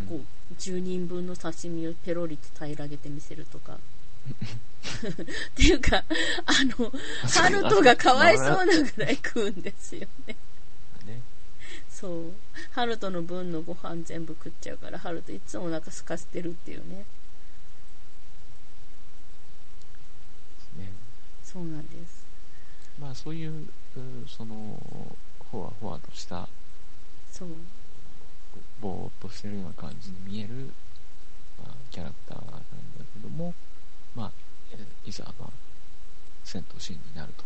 [0.07, 3.73] こう10人分の刺身をペロリと平らげてみせるとか。
[3.75, 6.93] っていうか、あの、
[7.29, 10.37] ハルトがかわいそうなぐらい食うんですよね。
[11.05, 11.21] ね
[11.89, 12.31] そう。
[12.71, 16.95] ハルトの分のご飯全部食っちゃうから、ハルトいつもお腹空かせてるっていうね。
[16.95, 17.05] ね
[21.53, 22.25] そうなんです。
[22.99, 23.67] まあそういう、
[24.27, 24.55] その、
[25.51, 26.47] ほわほわとした、
[27.31, 27.49] そう。
[28.81, 30.69] ぼーっとしてるような感じに見える、
[31.57, 32.59] まあ、キャラクターなんだ
[33.13, 33.53] けども、
[34.15, 34.31] まあ、
[35.05, 35.49] いざ、まあ、
[36.43, 37.43] 戦闘シーンになると、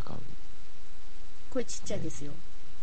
[0.00, 0.18] 戦う。
[1.50, 2.32] これちっちゃいですよ。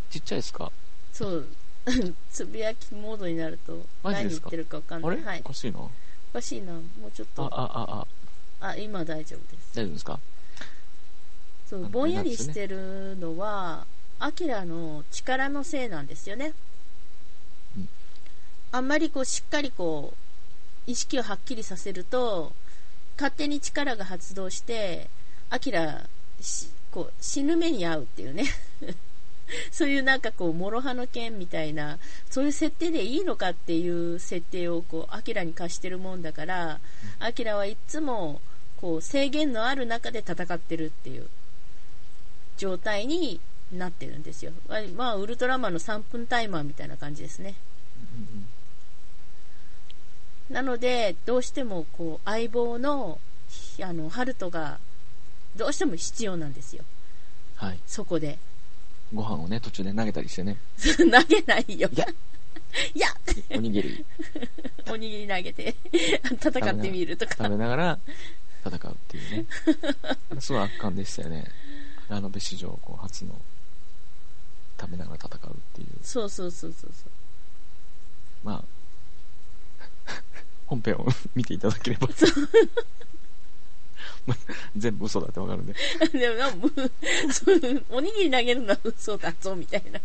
[0.10, 0.72] ちっちゃいですか？
[1.12, 1.48] そう。
[2.32, 5.12] つぶやきモードになると、何言ってるか分かんない。
[5.12, 5.80] あれ、はい、おかしいな。
[5.80, 5.90] お
[6.34, 6.74] かしいな。
[6.74, 7.44] もうちょっと。
[7.44, 8.08] あ、あ、あ、あ。
[8.68, 9.76] あ、今大丈夫です。
[9.76, 10.20] 大丈夫ですか？
[11.70, 13.86] そう、ぼんやりしてるのは、
[14.20, 16.54] アキラの力のせいなんですよね。
[18.72, 20.14] あんまりこうしっかりこ
[20.88, 22.54] う意識をはっきりさせると
[23.18, 25.08] 勝手に力が発動して
[25.52, 26.08] アキラ
[26.92, 28.46] こう死ぬ目に遭うっていうね
[29.72, 32.00] そういうなんかこう諸刃の剣みたいな
[32.32, 36.80] そういう設定でいいのかっていう設定をこうアキラに貸してるもんだから
[37.20, 38.42] アキラはいつも
[38.78, 41.28] こう制限のある中で戦ってるっていう
[42.58, 43.40] 状態に
[43.72, 44.52] なってるんですよ。
[44.96, 47.56] まあ、ウルトラマンの3分タイマーみたいな感じですね。
[50.50, 53.20] なので、どうしてもこう相棒の
[53.82, 54.80] あのハルトが
[55.56, 56.84] どうしても必要なんですよ。
[57.56, 57.80] はい。
[57.86, 58.38] そこで。
[59.14, 60.58] ご飯をね、途中で投げたりしてね。
[60.78, 61.90] 投げないよ。
[61.92, 62.08] いや。
[62.96, 63.08] いや
[63.52, 64.06] おにぎり。
[64.90, 67.36] おにぎり投げて、戦ってみるとか。
[67.38, 68.00] 食べながら
[68.66, 69.46] 戦うっていうね。
[70.40, 71.52] すごい圧巻でしたよね。
[72.10, 73.40] ラノベ史上こう初の
[74.80, 75.88] 食べながら戦うっていう。
[76.02, 77.12] そうそうそうそうそう。
[78.44, 78.64] ま
[80.08, 80.22] あ、
[80.68, 82.08] 本編を 見ていただければ。
[84.78, 85.74] 全部嘘だってわかるんで。
[86.14, 86.70] でも、
[87.90, 90.00] おにぎり投げるのは嘘だぞ、みたいな。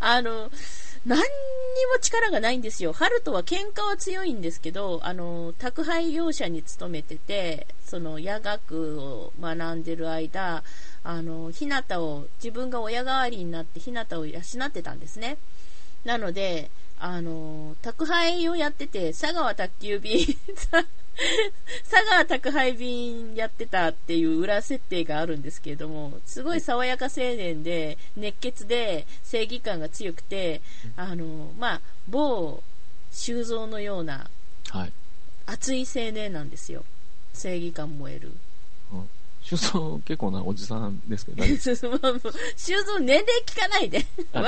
[0.00, 0.50] あの、
[1.06, 1.24] 何に
[1.86, 2.92] も力がないんですよ。
[2.92, 10.62] ハルトは喧嘩は強いんですけど、あの、宅配業者に勤めてて、その、夜学を学んでる間、
[11.02, 15.36] あの、ひなたを、自分が親代わりになってひなたを養ってたんですね。
[16.04, 20.26] なので、あの、宅配をやってて、佐川宅急便
[21.90, 30.60] 佐川宅配便やってたっていう裏設定があるんですけれども、すごい爽やか青年で、熱血で、正義感が強くて、
[30.96, 32.62] あの、まあ、某
[33.12, 34.28] 修造のような、
[35.46, 36.84] 熱い青年なんですよ。
[37.32, 38.32] 正義感燃える。
[39.44, 44.06] 修造結構なおじさんですけど、修 造年齢聞かないで。
[44.32, 44.40] あ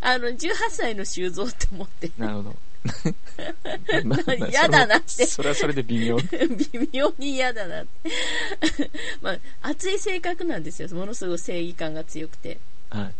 [0.00, 2.10] あの、18歳の修造って思って。
[2.16, 2.56] なるほど。
[4.50, 5.26] 嫌だなって。
[5.26, 6.16] それはそれで微妙。
[6.72, 8.90] 微妙に嫌だなって。
[9.20, 10.88] まあ、熱い性格なんですよ。
[10.90, 12.58] ものすごい正義感が強くて。
[12.90, 13.10] は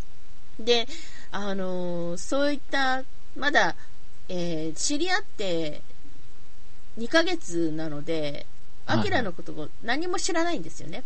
[0.60, 0.64] い。
[0.64, 0.88] で、
[1.30, 3.04] あのー、そういった、
[3.36, 3.76] まだ、
[4.28, 5.82] えー、知り合って
[6.98, 8.46] 2ヶ月なので、
[8.86, 11.04] アキラのことを何も知らないんですよね。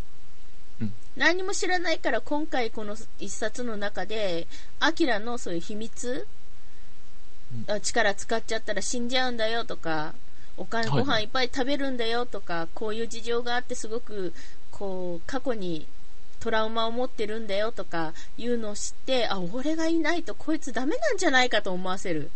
[0.81, 4.47] うん、何も知らないから今回この一冊の中で、
[4.81, 6.27] アキラのそういう秘密、
[7.69, 10.15] うん、力使っちゃったら死んじゃうんだよとか、
[10.57, 14.33] お金、ご飯いっぱい食べるんだよとか、こういう事情があってすごく、
[14.71, 15.87] こう、過去に
[16.43, 22.33] トラウマを持ってるんだよとかいうのを知ってあ俺がいないとこいつダメなんじゃないかと思わせる。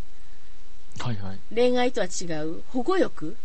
[1.00, 1.38] はいはい。
[1.52, 2.62] 恋愛とは違う。
[2.68, 3.36] 保護欲。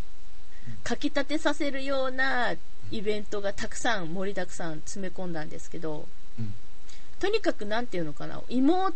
[0.84, 2.54] かきたてさせるような
[2.92, 6.06] イベントがたくさん盛りだくさん詰め込んだんですけど、
[6.38, 6.54] うん。
[7.18, 8.40] とにかくなんていうのかな。
[8.48, 8.94] 妹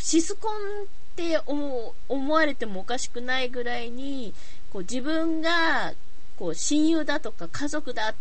[0.00, 0.52] シスコン
[1.14, 4.34] って思思われてもおかしくないぐらいに
[4.72, 5.94] こう自分が
[6.36, 8.14] こう親友だとか家族だ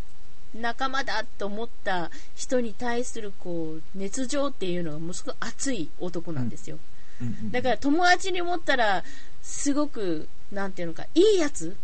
[0.53, 6.77] 仲間だと思った人に対するこう熱情っていうのがものすごく熱い男なんですよ、
[7.19, 7.51] うんうん。
[7.51, 9.03] だから友達に持ったら
[9.41, 11.75] すごくなんていうのかいいやつ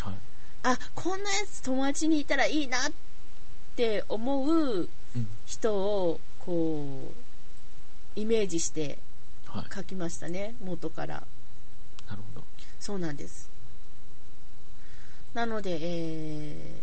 [0.00, 0.14] はい。
[0.64, 2.80] あこんなやつ友達にいたらいいなっ
[3.76, 5.28] て思ううん。
[5.46, 7.12] 人をこ
[8.16, 8.98] うイメージしてはい。
[9.74, 11.22] 書きましたね元から。
[12.08, 12.44] なるほど。
[12.80, 13.50] そうなんです。
[15.34, 16.76] なのでえ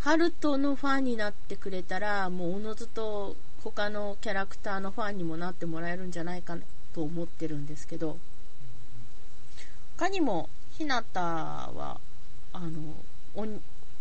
[0.00, 6.62] ー、ハルトのファンになってくれたらもうおのずと他のキャラクターのファンにもなってもらえるんじゃないかな
[6.94, 8.16] と思ってるんですけど
[9.96, 12.00] 他にもひなたは
[12.52, 12.70] あの
[13.34, 13.46] お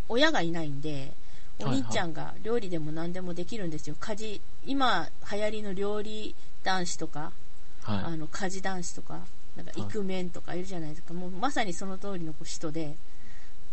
[0.07, 1.13] 親がいないんで
[1.59, 3.95] お兄ちゃんが料理でも何でもできるんですよ。
[3.99, 7.44] 家事今流行りの料理男子とかあ
[7.85, 8.17] はい。
[8.17, 9.19] の家事男子とか
[9.55, 12.95] なんかイクメンとかいるじゃないですか、もうまさにその通りの人で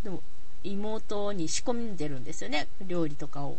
[0.05, 0.23] でも
[0.65, 2.69] 妹に仕込んでるんですよね。
[2.87, 3.57] 料理とかを。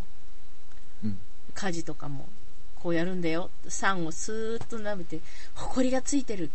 [1.04, 1.18] うん。
[1.54, 2.28] 家事とかも。
[2.76, 3.50] こうやるんだよ。
[3.68, 5.20] 酸をスーッと舐めて
[5.56, 6.52] ほこりがついてる。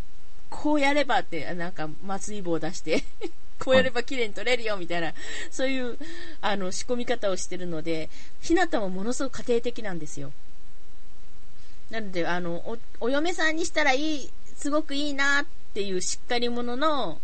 [0.50, 3.04] こうやればってなんか松井棒を出して
[3.60, 5.12] こうやれば綺麗に取れるよみたいな。
[5.50, 5.98] そういう
[6.40, 8.08] あの仕込み方をしてるので
[8.40, 10.32] ひなたもものすごく家庭的なんですよ
[11.90, 17.20] なのであのおお嫁さんにしたらいいすごくいいなっていうしっかり者の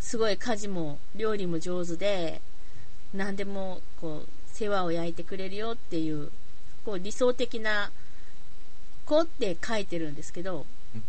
[0.00, 2.40] すごい家事も料理も上手で
[3.14, 6.30] 何でもこう世話を焼いてくれるよっていう
[6.84, 7.90] こう理想的な
[9.04, 11.02] 子って書いてるんですけど、うん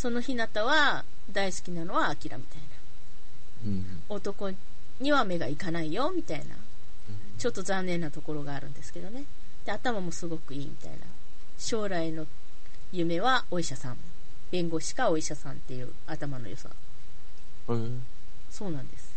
[0.00, 2.66] そのひなたは大好きなのはアキラみたいな。
[3.66, 4.00] うん。
[4.08, 4.50] 男
[4.98, 6.56] には目がいかないよみたいな。
[7.36, 9.24] ちょっと残念なところがあるんですけどね。
[9.66, 10.96] で頭もすごくいいみたいな
[11.60, 12.26] 将来の
[12.90, 13.96] 夢はお医者さん。
[14.50, 16.70] 弁護士かお医者さんっていう頭の良さ。
[18.50, 19.14] そうなんです。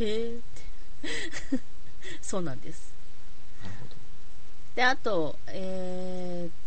[0.00, 1.60] へえって。
[2.20, 2.92] そうなんです。
[3.62, 3.96] なるほど。
[4.74, 6.66] であとえー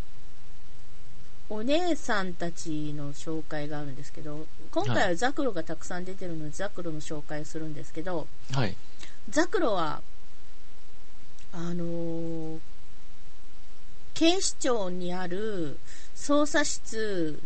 [1.51, 8.75] お姉さんたちの紹介があるんですけど今回はザクロがたくさん出てるので、ザクロの紹介をするんですけどはい。
[9.29, 10.01] ザクロは
[11.51, 12.60] あのー
[14.19, 15.77] 警視庁にある
[16.13, 17.39] 捜査室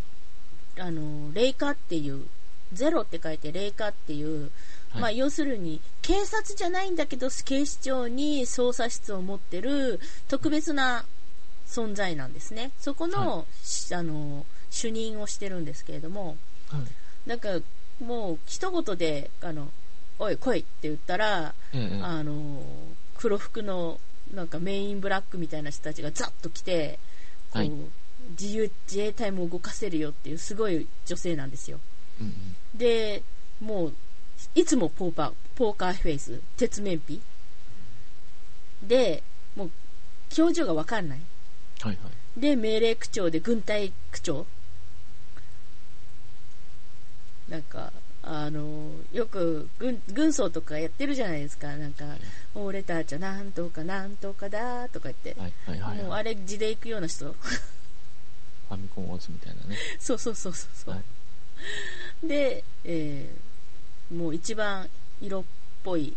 [0.79, 2.25] あのーレイカっていう
[2.73, 4.49] ゼロって書いてレイカっていう、
[4.89, 11.05] はいまあ、要するに警察じゃないんだけど警視庁に捜査室を持ってる特別な
[11.67, 16.37] 存在なんですねそこの,し、あの主任をしてるんですけれども
[16.69, 17.29] はい。
[17.29, 17.49] なんか
[18.03, 19.69] もう一言で「あの
[20.17, 21.99] おい来い」って言ったらええ。
[22.01, 22.63] あの
[23.19, 23.99] 黒服の
[24.31, 26.99] なんかメインブラックみたいな人たちがザッと来て
[27.51, 27.71] こう、はい。
[28.39, 31.79] 自由自衛隊も動かせるよっていうすごい女性なんですよ。
[32.21, 32.33] うんうん。
[32.77, 33.21] で
[33.61, 33.93] もう
[34.55, 37.21] いつもポーパーポーカーフェイス鉄面皮。
[38.81, 39.23] で
[39.55, 39.71] もう
[40.37, 41.19] 表情が分かんない。
[41.81, 42.39] はいはい。
[42.39, 44.45] で命令区長で軍隊区長
[47.49, 47.91] なんか
[48.23, 52.05] あのよく軍軍曹とかやってるじゃないですかなんか
[52.55, 56.05] 「俺たちはなんとかなんとかだ」とか言って、はいはいはいはい。
[56.05, 59.77] もうあれ字で行くような人ファミコンオズみたいなね。
[59.99, 61.01] そうそうそうそうそう、は
[62.23, 62.27] い。
[62.27, 63.53] で、えー
[64.13, 64.89] もう一番
[65.21, 65.43] 色っ
[65.83, 66.15] ぽい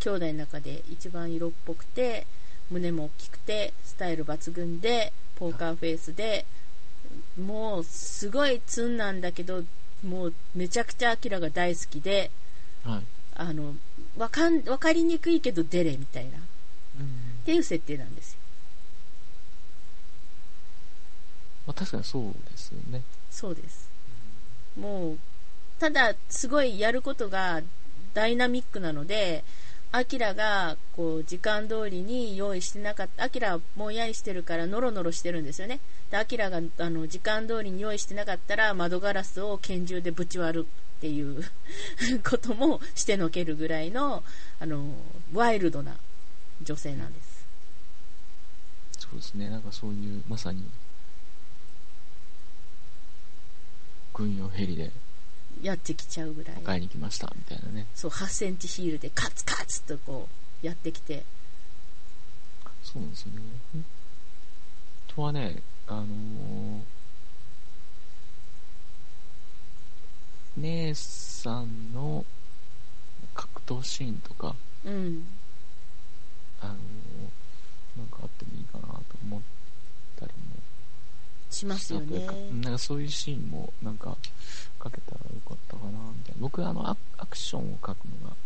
[0.00, 2.26] 兄弟の中で一番色っぽくて
[2.70, 6.44] 胸も大きくてスタイル抜群でポーカーフェイスで
[7.40, 9.64] もうすごいツンなんだけど
[10.04, 12.30] もうめちゃくちゃアキラが大好きで
[12.84, 13.02] はい。
[13.34, 13.74] あの
[14.16, 16.40] わかんわかりにくいけどデレみたいなっ
[17.00, 17.08] うん。
[17.44, 18.38] ていう設定なんですよ
[21.66, 23.02] まあ確かにそうですよね。
[23.30, 23.88] そうです
[24.80, 25.18] もう
[25.78, 27.62] ただすごいやることが
[28.14, 29.44] ダイナミックなので
[29.90, 35.80] アキラがこう時間通りに用意してなかったアキラはぼんやりしてるからノロノロしてるんですよね
[36.10, 40.66] でアキラがあの時間通りに用意してなかったら窓ガラスを拳銃でぶち割る
[40.98, 41.42] っていう
[42.28, 44.22] こともしてのけるぐらいの
[44.60, 44.94] あの
[45.32, 45.96] ワイルドな
[46.62, 47.28] 女性なんです
[49.08, 49.48] そうですね。
[49.48, 50.62] なんかそういう、まさに、
[54.12, 54.90] 軍用ヘリで
[55.62, 57.86] やってきちゃうぐらい迎えに来ました、みたいなね。
[57.94, 60.28] そう8センチヒールでカツカツとこ
[60.62, 61.24] うやってきて
[62.82, 63.40] そうなんですよね。
[63.72, 63.84] 本
[65.08, 66.80] 当はね、あのー
[70.56, 72.24] 姉さんの
[73.32, 75.24] 格闘シーンとか、うん。
[76.60, 76.76] あのー
[77.98, 79.40] なんかあってもいいかなと思っ
[80.18, 80.38] たりも
[81.50, 82.26] しますよね
[82.62, 84.16] なんかそういうシーンもなんか
[84.78, 86.40] かけたらよかったかなみたいな。
[86.40, 88.36] 僕あのアアクションを描くのが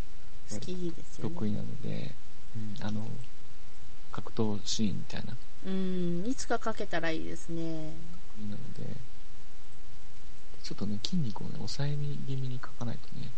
[0.50, 1.34] 好きですよね。
[1.34, 2.14] 得意なので、
[2.56, 3.06] うん、あの、
[4.10, 6.26] 格闘シーンみたいな、うん。
[6.26, 7.92] いつかかけたらいいですね。
[8.36, 8.96] 得意なので、
[10.62, 13.30] ちょっとね、筋肉をね、抑え気味に描かないとね、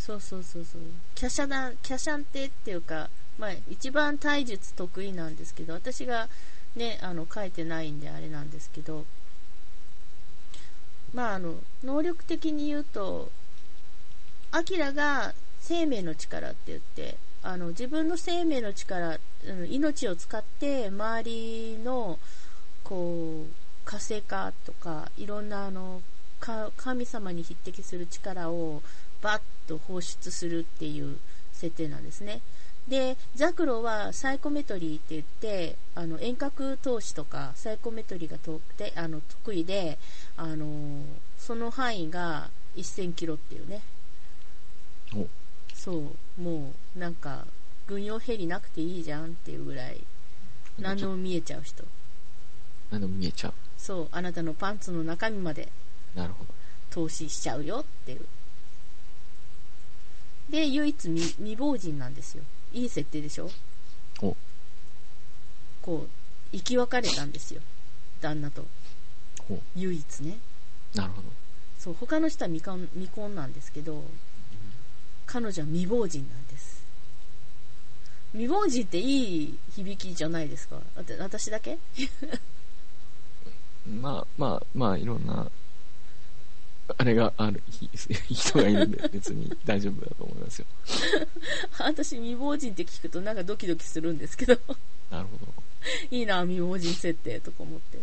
[0.00, 0.82] そうそうそうそう。
[1.14, 6.28] 華奢な、華奢ってっていうか、まあ、一番体術得意なんですけど、私が
[6.74, 9.04] ね、あの、書いてないんであれなんですけど、
[11.12, 13.30] まあ、あの、能力的に言うと、
[14.52, 22.18] アキラが生命の力って言って、あの、自分の生命の力、うん命を使って周りの、
[22.84, 23.52] こう、
[23.84, 26.02] 活性化とか、いろんなあの、
[26.76, 28.82] 神様に匹敵する力を
[29.22, 31.18] バッと放出するっていう
[31.52, 32.40] 設定なんですね。
[32.88, 39.98] で、ザクロはサイコメトリーって言って、あの遠隔投資とかサイコメトリーがとであの得意で、
[40.36, 41.04] あの
[41.38, 43.80] その範囲が1000キロっていうね。
[45.14, 45.26] お
[45.74, 47.44] そう、もうなんか
[47.86, 50.00] 軍用ヘリなくていいじゃんっていうぐらい
[50.78, 51.84] 何でも見えちゃう人。
[52.90, 53.54] 何でも見えちゃう。
[53.78, 55.68] そう、あなたのパンツの中身まで
[56.14, 56.54] なるほど。
[56.90, 58.26] 投資しちゃうよっていう。
[60.50, 62.42] で、唯一未未亡人なんですよ。
[62.72, 63.50] いい設定でしょ？
[64.22, 64.36] お
[65.82, 66.08] こう、
[66.52, 67.60] 生き別れたんですよ。
[68.20, 68.66] 旦那と。
[69.74, 70.38] 唯一ね。
[70.94, 71.28] なるほど。
[71.78, 74.04] そう、他の人は未婚未婚なんですけど、
[75.26, 76.82] 彼女は未亡人なんです。
[78.32, 80.80] 未亡人っていい響きじゃないですか。
[80.94, 81.78] だって私だけ？
[83.88, 85.50] まあまあまあ、いろんな、
[86.98, 87.88] あれがあるひ
[88.34, 90.66] 人がいるんで、別に大丈夫だと思いますよ。
[91.78, 94.58] 私未亡人って聞くとなんかドキドキするんですけど。
[95.10, 95.52] なるほど。
[96.10, 97.98] いいな、未亡人設定とか思って。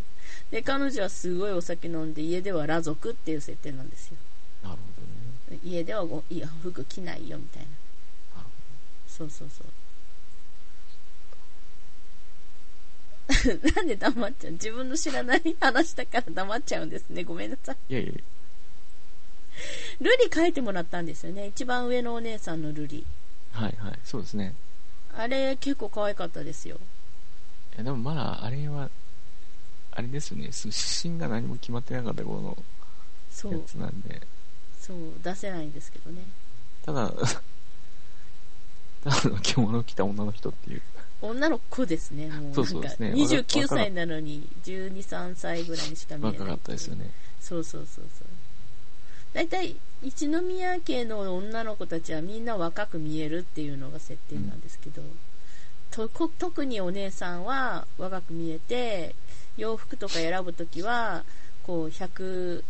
[0.52, 4.18] で、彼女はすごいお酒飲んで、家では裸族っていう設定なんですよ。
[4.64, 4.82] なるほ
[5.50, 5.60] どね。
[5.64, 7.68] 家ではごいや服着ないよ、みたいな。
[8.42, 8.50] なる
[9.08, 9.68] そうそうそう。
[13.76, 14.54] なんで黙っちゃう？
[14.54, 17.26] 自分の知らない話だから黙っちゃうんですね。
[17.26, 17.78] ごめんなさい。
[17.90, 18.14] いやいや
[20.02, 21.48] ルリ書いてもらったんですよね。
[21.48, 23.06] 一番上のお姉さんのルリ。
[23.52, 24.00] はいはい。
[24.04, 24.54] そうですね。
[25.16, 26.78] あれ結構可愛かったですよ。
[27.76, 28.90] いやでもまだ、あれは、
[29.92, 30.52] あれですよね。
[30.52, 32.58] その指針が何も決まってなかった頃の
[33.52, 34.22] やつなんで。
[34.80, 36.24] そう、出せないんですけどね。
[36.86, 37.12] ただ、
[39.04, 40.82] ただの着物を着た女の人っていう。
[41.22, 42.54] 女の子ですね、もう。
[42.54, 46.40] そうそうですねなんか29歳なのに、12、3歳ぐらいにしか見えない。
[46.40, 47.10] 若かったですよね。
[47.40, 48.27] そうそうそうそう。
[49.34, 55.02] 大体、一宮家の女の子たちはみんな若く見えるっていうのが設定なんですけど、
[55.92, 59.16] とこ特にお姉さんは若く見えて、
[59.58, 61.24] 洋服とか選ぶときは、
[61.64, 62.64] こう、140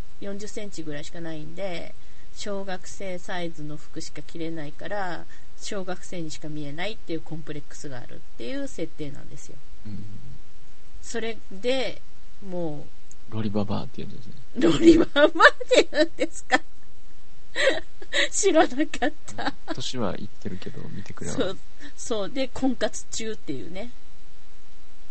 [0.47, 1.93] センチぐらいしかないんで、
[2.35, 5.25] 小学生サイズの服しか着れないから、
[5.59, 9.57] 小学生にしか見えないっていうコンプレックスがあるっていう設定なんですよ。
[9.85, 10.03] うん。
[11.01, 12.01] それで、
[12.47, 12.96] もう、
[13.29, 14.33] ロリババアっていうんですね。
[14.55, 16.59] ロリバーマって言うんですか？
[18.31, 19.53] 知らなかった。
[19.73, 21.57] 年は言ってるけど、見てくれそう、
[21.95, 22.29] そう。
[22.29, 23.91] で、婚活中っていうね。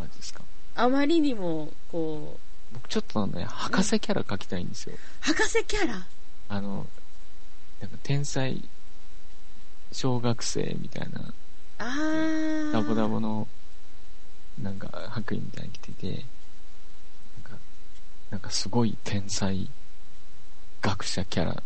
[0.00, 0.42] マジですか？
[0.76, 2.38] あまりにも、こ
[2.72, 4.96] う、僕ちょっとね、博士キャラ描きたいんですよ。
[5.20, 6.06] 博士キャラ？
[6.48, 6.86] あの、
[7.80, 8.62] なんか天才
[9.92, 11.32] 小学生みたいな、
[11.78, 12.72] あー。
[12.72, 13.46] ダボダボの、
[14.58, 16.24] なんか白衣みたいに着てて、
[18.30, 19.68] なんか、すごい天才
[20.82, 21.62] 学者キャラ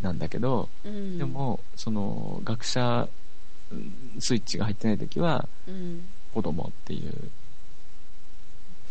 [0.00, 1.18] なんだけど、うん。
[1.18, 3.08] で、も、その、学者
[3.70, 6.06] うんスイッチが入ってない時は、うん。
[6.32, 7.30] 子供っていう、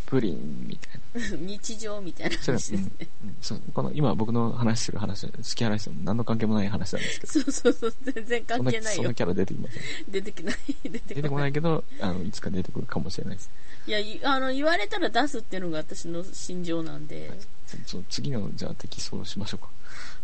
[0.06, 1.38] プリンみたいな。
[1.38, 2.80] 日常みたいな話ですね。
[3.24, 9.14] うんうんそうこの今僕の話してる話、好き話と何の関係もない話なんですけど、そうそうそう、全然関係ないよそんな。
[9.14, 9.84] キャラ出てきません。
[10.10, 11.42] 出てきない、出て出てここな。
[11.42, 13.50] ないいけど、あの、いつか出てくるかもしれないです。
[13.86, 17.32] いや、いあの、言われたら出すっていうのが私の心情なんで、
[17.66, 19.70] そそ次の、じゃあ適装しましょうか。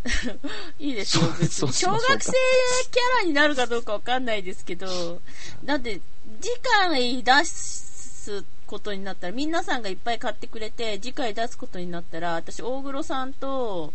[0.80, 5.22] いいですよ、小学生キャラになるかどうかわかんないですけど、
[5.66, 6.00] だって、
[6.42, 13.94] 次回出すことになったら、皆さんがいっぱい買ってくれて、次回出すことになったら、私、大黒さんと、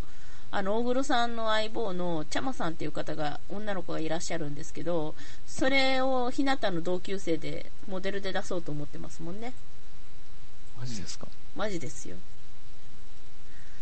[0.56, 5.16] あの、大黒さんの相棒のちゃまさんっていう方が、女の子がいらっしゃるんですけど、
[5.48, 9.52] それをひなたの同級生で、モデルで出そうと思ってますもんね。
[10.78, 11.26] マジですか？
[11.56, 12.16] マジですよ。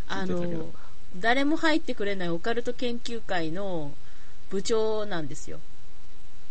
[0.09, 0.70] あの、
[1.14, 3.93] 誰も入ってくれないオカルト研究会の
[4.49, 5.61] 部長なんですよ。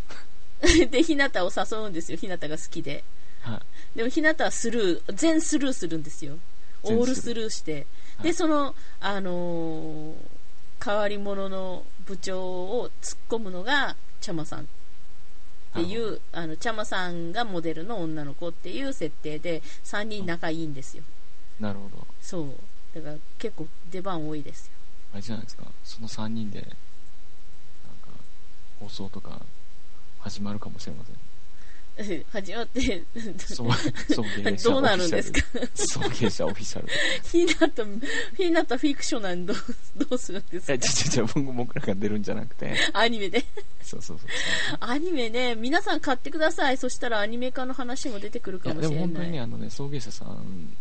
[0.91, 2.17] で、ひなたを誘うんですよ。
[2.19, 3.03] ひなたが好きで。
[3.41, 3.59] は
[3.95, 3.97] い。
[3.97, 6.37] でもひなたはスルー、全スルーするんですよ。
[6.83, 7.87] オールスルーして。
[8.21, 10.13] はい、で、その、あのー、
[10.83, 14.63] 変わり者の部長を突っ込むのが、ちゃまさんっ
[15.73, 21.03] ていう、あの、ちゃまさんがモデルの女の子っていう設定で、3人仲いいんですよ。
[21.59, 22.07] なるほど。
[22.21, 22.55] そう。
[22.93, 24.73] だから結構出番多いですよ。
[25.13, 26.77] あれじゃないですか、その3人で、なんか、
[28.79, 29.41] 放送とか
[30.19, 31.15] 始まるかもしれません。
[32.31, 33.03] 始まって
[34.63, 35.39] どうなるんですか？
[35.75, 36.87] 送迎者オフィシャル。
[37.23, 37.83] ひなた、
[38.37, 39.57] ひなたフィクショナルどう、
[40.09, 40.73] どうするんですか？
[40.73, 42.75] いや、ちょちょ、僕らが出るんじゃなくて。
[42.93, 43.43] アニメで。
[43.83, 44.27] そうそうそう。
[44.79, 46.77] アニメね、皆さん買ってください。
[46.77, 48.95] そしたらアニメ化の話も出てくるかもしれない。
[48.95, 50.75] いでも本当にね、あのね、送迎者さん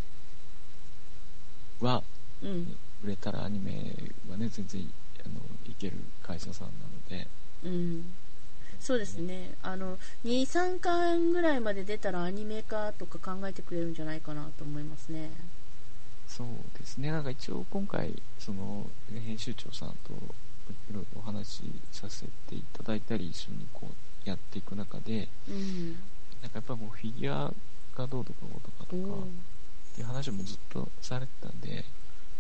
[1.81, 2.03] は、
[2.43, 3.95] うん、売れたらアニメ
[4.31, 4.91] はね、全然、
[5.27, 5.35] あの、
[5.69, 7.29] いける会社さんなので。
[7.65, 8.13] うん。
[8.81, 9.55] そうですね。
[9.63, 15.31] あの、2、3巻ぐらいまで出たらアニメ化とか考えてくれるんじゃないかなと思いますね。
[16.27, 16.47] そう
[16.79, 17.11] ですね。
[17.11, 20.13] なんか一応今回、その、編集長さんと
[20.91, 21.63] いろいろお話し
[21.93, 23.89] させていただいたり、一緒にこ
[24.25, 25.93] うやっていく中で、うん、
[26.41, 27.53] なんかやっぱもうフィギュア
[27.97, 29.27] がどうとかどうとかとか、
[29.93, 31.85] っていう話もずっとされてたんで。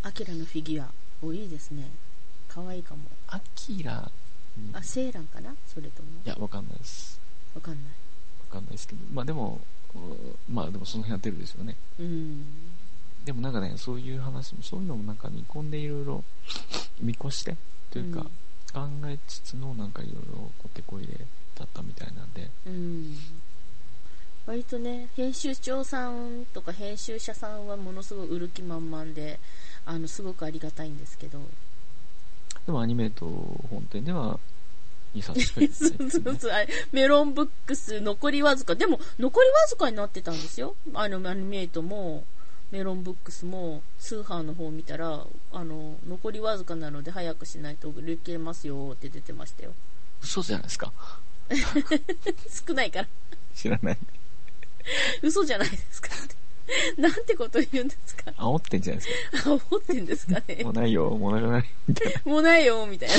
[0.03, 0.91] アキラのフィギュア。
[1.23, 1.91] お、いいですね。
[2.49, 3.03] 可愛いかも。
[3.29, 4.11] アキラ
[4.73, 5.55] あ、セーランかな？
[5.67, 6.09] それとも。
[6.25, 7.21] いや、わかんないです。
[7.55, 7.85] わかんない。
[7.85, 9.61] わかんないですけど、まあでも、
[10.49, 11.77] まあでもその辺は出るでしょうね。
[11.99, 12.45] うん。
[13.25, 16.25] でもなんかね、そういう話も、そういうのもなんか見込んでいろいろ
[17.01, 17.57] 見越して、
[17.91, 18.23] というか、
[18.73, 21.27] 考えつつのなんかいろいろこってこいで
[21.59, 22.51] だったみたいなんで。
[22.67, 23.17] うん。
[24.47, 29.39] 割とね、編集長さんとか編集者さんはものすごい売る気満々で、
[29.85, 31.41] あの、すごくありがたいんですけど、
[32.67, 33.27] でもアニメート
[33.71, 34.39] 本店では
[35.15, 36.53] 2冊そうそうそう。
[36.93, 38.75] メロンブックス残りわずか。
[38.75, 40.77] でも、残りわずかになってたんですよ。
[40.95, 42.25] あの、アニメートも、
[42.71, 49.73] メロンブックスも、スーハーの方見たら、あの、残りわずかなので早くしないと売り切れますよって出てましたよ。
[50.23, 50.93] 嘘じゃないですか。
[52.69, 53.09] 少ないから。
[53.55, 53.99] 知らない。
[55.23, 56.11] 嘘じゃないですか。
[56.97, 59.55] なんてこと言うんですか煽ってんじゃないですか。
[59.55, 60.63] 煽ってんですかね。
[60.63, 62.21] もうないよ、もうなくない、みたいな。
[62.25, 63.15] もうないよ、みたいな。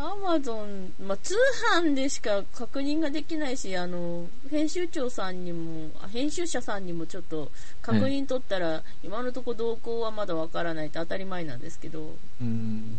[0.00, 1.34] アマゾン、まあ、通
[1.74, 7.50] 販でしか確認ができないし、あの、編集長さんにも、編集者さんにもちょっと
[7.82, 12.14] 確認取ったら、今のところ動向はまだわからないって当たり前なんですけど、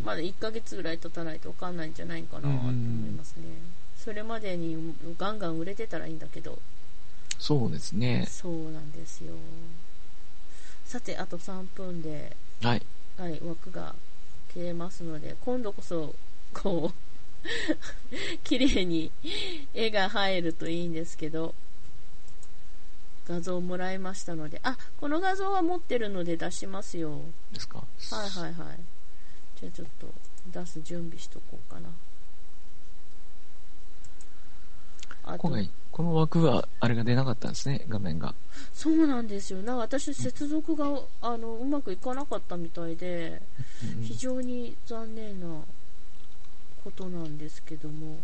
[0.03, 3.43] まだ1ヶ月ぐらい経たないとわかんないんじゃないかなと思いますね。
[3.97, 6.59] それまでにガンガン売れてたらいいんだけど。
[7.37, 8.27] そうですね。
[8.29, 9.35] そうなんですよ。
[10.85, 12.81] さて、あと3分で、はい。
[13.17, 13.95] はい、枠が
[14.53, 16.13] 切れますので、今度こそ、
[16.53, 19.11] こう 綺麗に
[19.73, 21.53] 絵が入るといいんですけど、
[23.27, 27.21] 画像もらいましたので、あ、この画像は持ってるので出しますよ。
[27.53, 27.83] ですか？
[28.11, 28.79] はいはいはい。
[29.59, 30.07] じゃあちょっと
[30.59, 31.89] 出す準備しとこうかな。
[35.38, 38.34] 今回、この枠は、あれが出なかったんですね、画面が。
[38.73, 39.61] そうなんですよ。
[39.61, 40.86] な私、接続が、
[41.21, 43.41] あの、うまくいかなかったみたいで、
[44.01, 45.47] 非常に残念な
[46.84, 48.17] ことなんですけども。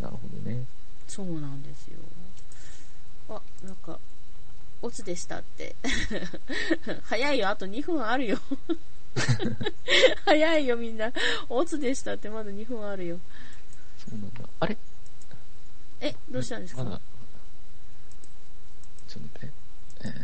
[0.00, 0.64] なるほどね。
[1.06, 1.98] そうなんですよ。
[3.28, 3.98] あ、なんか、
[4.82, 5.74] オツでしたって。
[7.04, 8.38] 早いよ、あと2分あるよ
[10.24, 11.12] 早いよみんな。
[11.48, 13.18] オツでしたってまだ2分あるよ。
[13.98, 14.48] そうなんだ。
[14.60, 14.76] あれ？
[16.00, 16.84] え、どうしたんですか？
[16.84, 17.00] まだ、
[19.08, 19.54] ちょっと待って。
[20.04, 20.14] えー、っ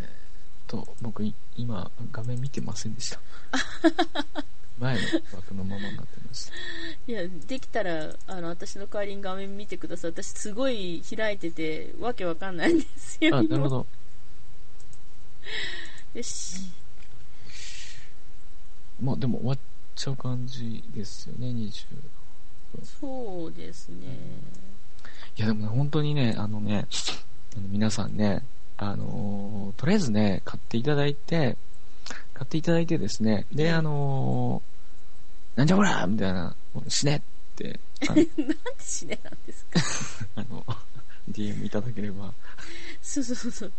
[0.66, 1.24] と、僕
[1.56, 3.20] 今画面見てませんでした。
[4.78, 5.00] 前の
[5.34, 6.52] 枠のままになってました。
[7.06, 10.10] いや、できたら、あの、私の代わりに画面見てください。
[10.10, 13.36] 私すごい開いてて、わけわかんないんですよ。
[13.36, 13.86] あ、なるほど。
[16.14, 16.60] よし。
[19.02, 19.58] まあでも終わっ
[19.96, 21.86] ちゃう感じですよね、20
[22.76, 22.86] 分。
[23.00, 24.16] そうですね。
[25.36, 26.86] いやでもね、本当にね、あのね、
[27.56, 28.42] あの皆さんね、
[28.78, 31.56] あのー、とりあえずね、買っていただいて、
[32.34, 36.54] 買っていただいてですね、で、あのー、なんじゃこらみたいな、
[36.88, 37.20] 死ねっ
[37.56, 37.78] て。
[38.08, 38.28] なんで
[38.80, 39.80] 死ねなんですか？
[40.40, 40.64] あの、
[41.30, 42.32] DM いただければ。
[43.02, 43.72] そうそうそう。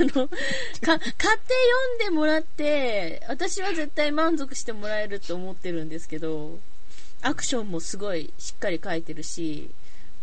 [0.00, 0.32] あの、か、
[0.80, 1.34] 買って読
[1.96, 6.58] んでもらって、私は絶対満足してもらえると思ってるんですけど、
[7.20, 9.70] アクションもすごいしっかり書いてるし、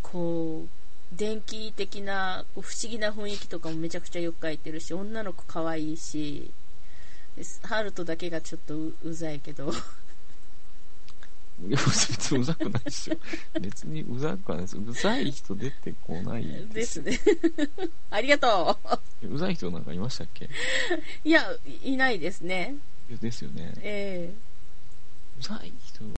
[0.01, 6.51] こう、電気的なこう不思議な雰囲気とかもめちゃくちゃよく書いてるし、女の子可愛いし、
[7.63, 9.71] ハルトだけがちょっとうざいけど。
[11.67, 13.17] 別にうざくないですよ。
[13.59, 14.77] 別にうざくはないです。
[14.77, 17.37] うざい人出てこないですですね。
[18.09, 18.77] ありがと
[19.21, 19.33] う。
[19.33, 20.49] うざい人なんかいましたっけ？
[21.25, 21.43] いや、
[21.83, 22.75] いないですね。
[23.21, 23.73] ですよね。
[23.81, 26.03] ええー、うざい人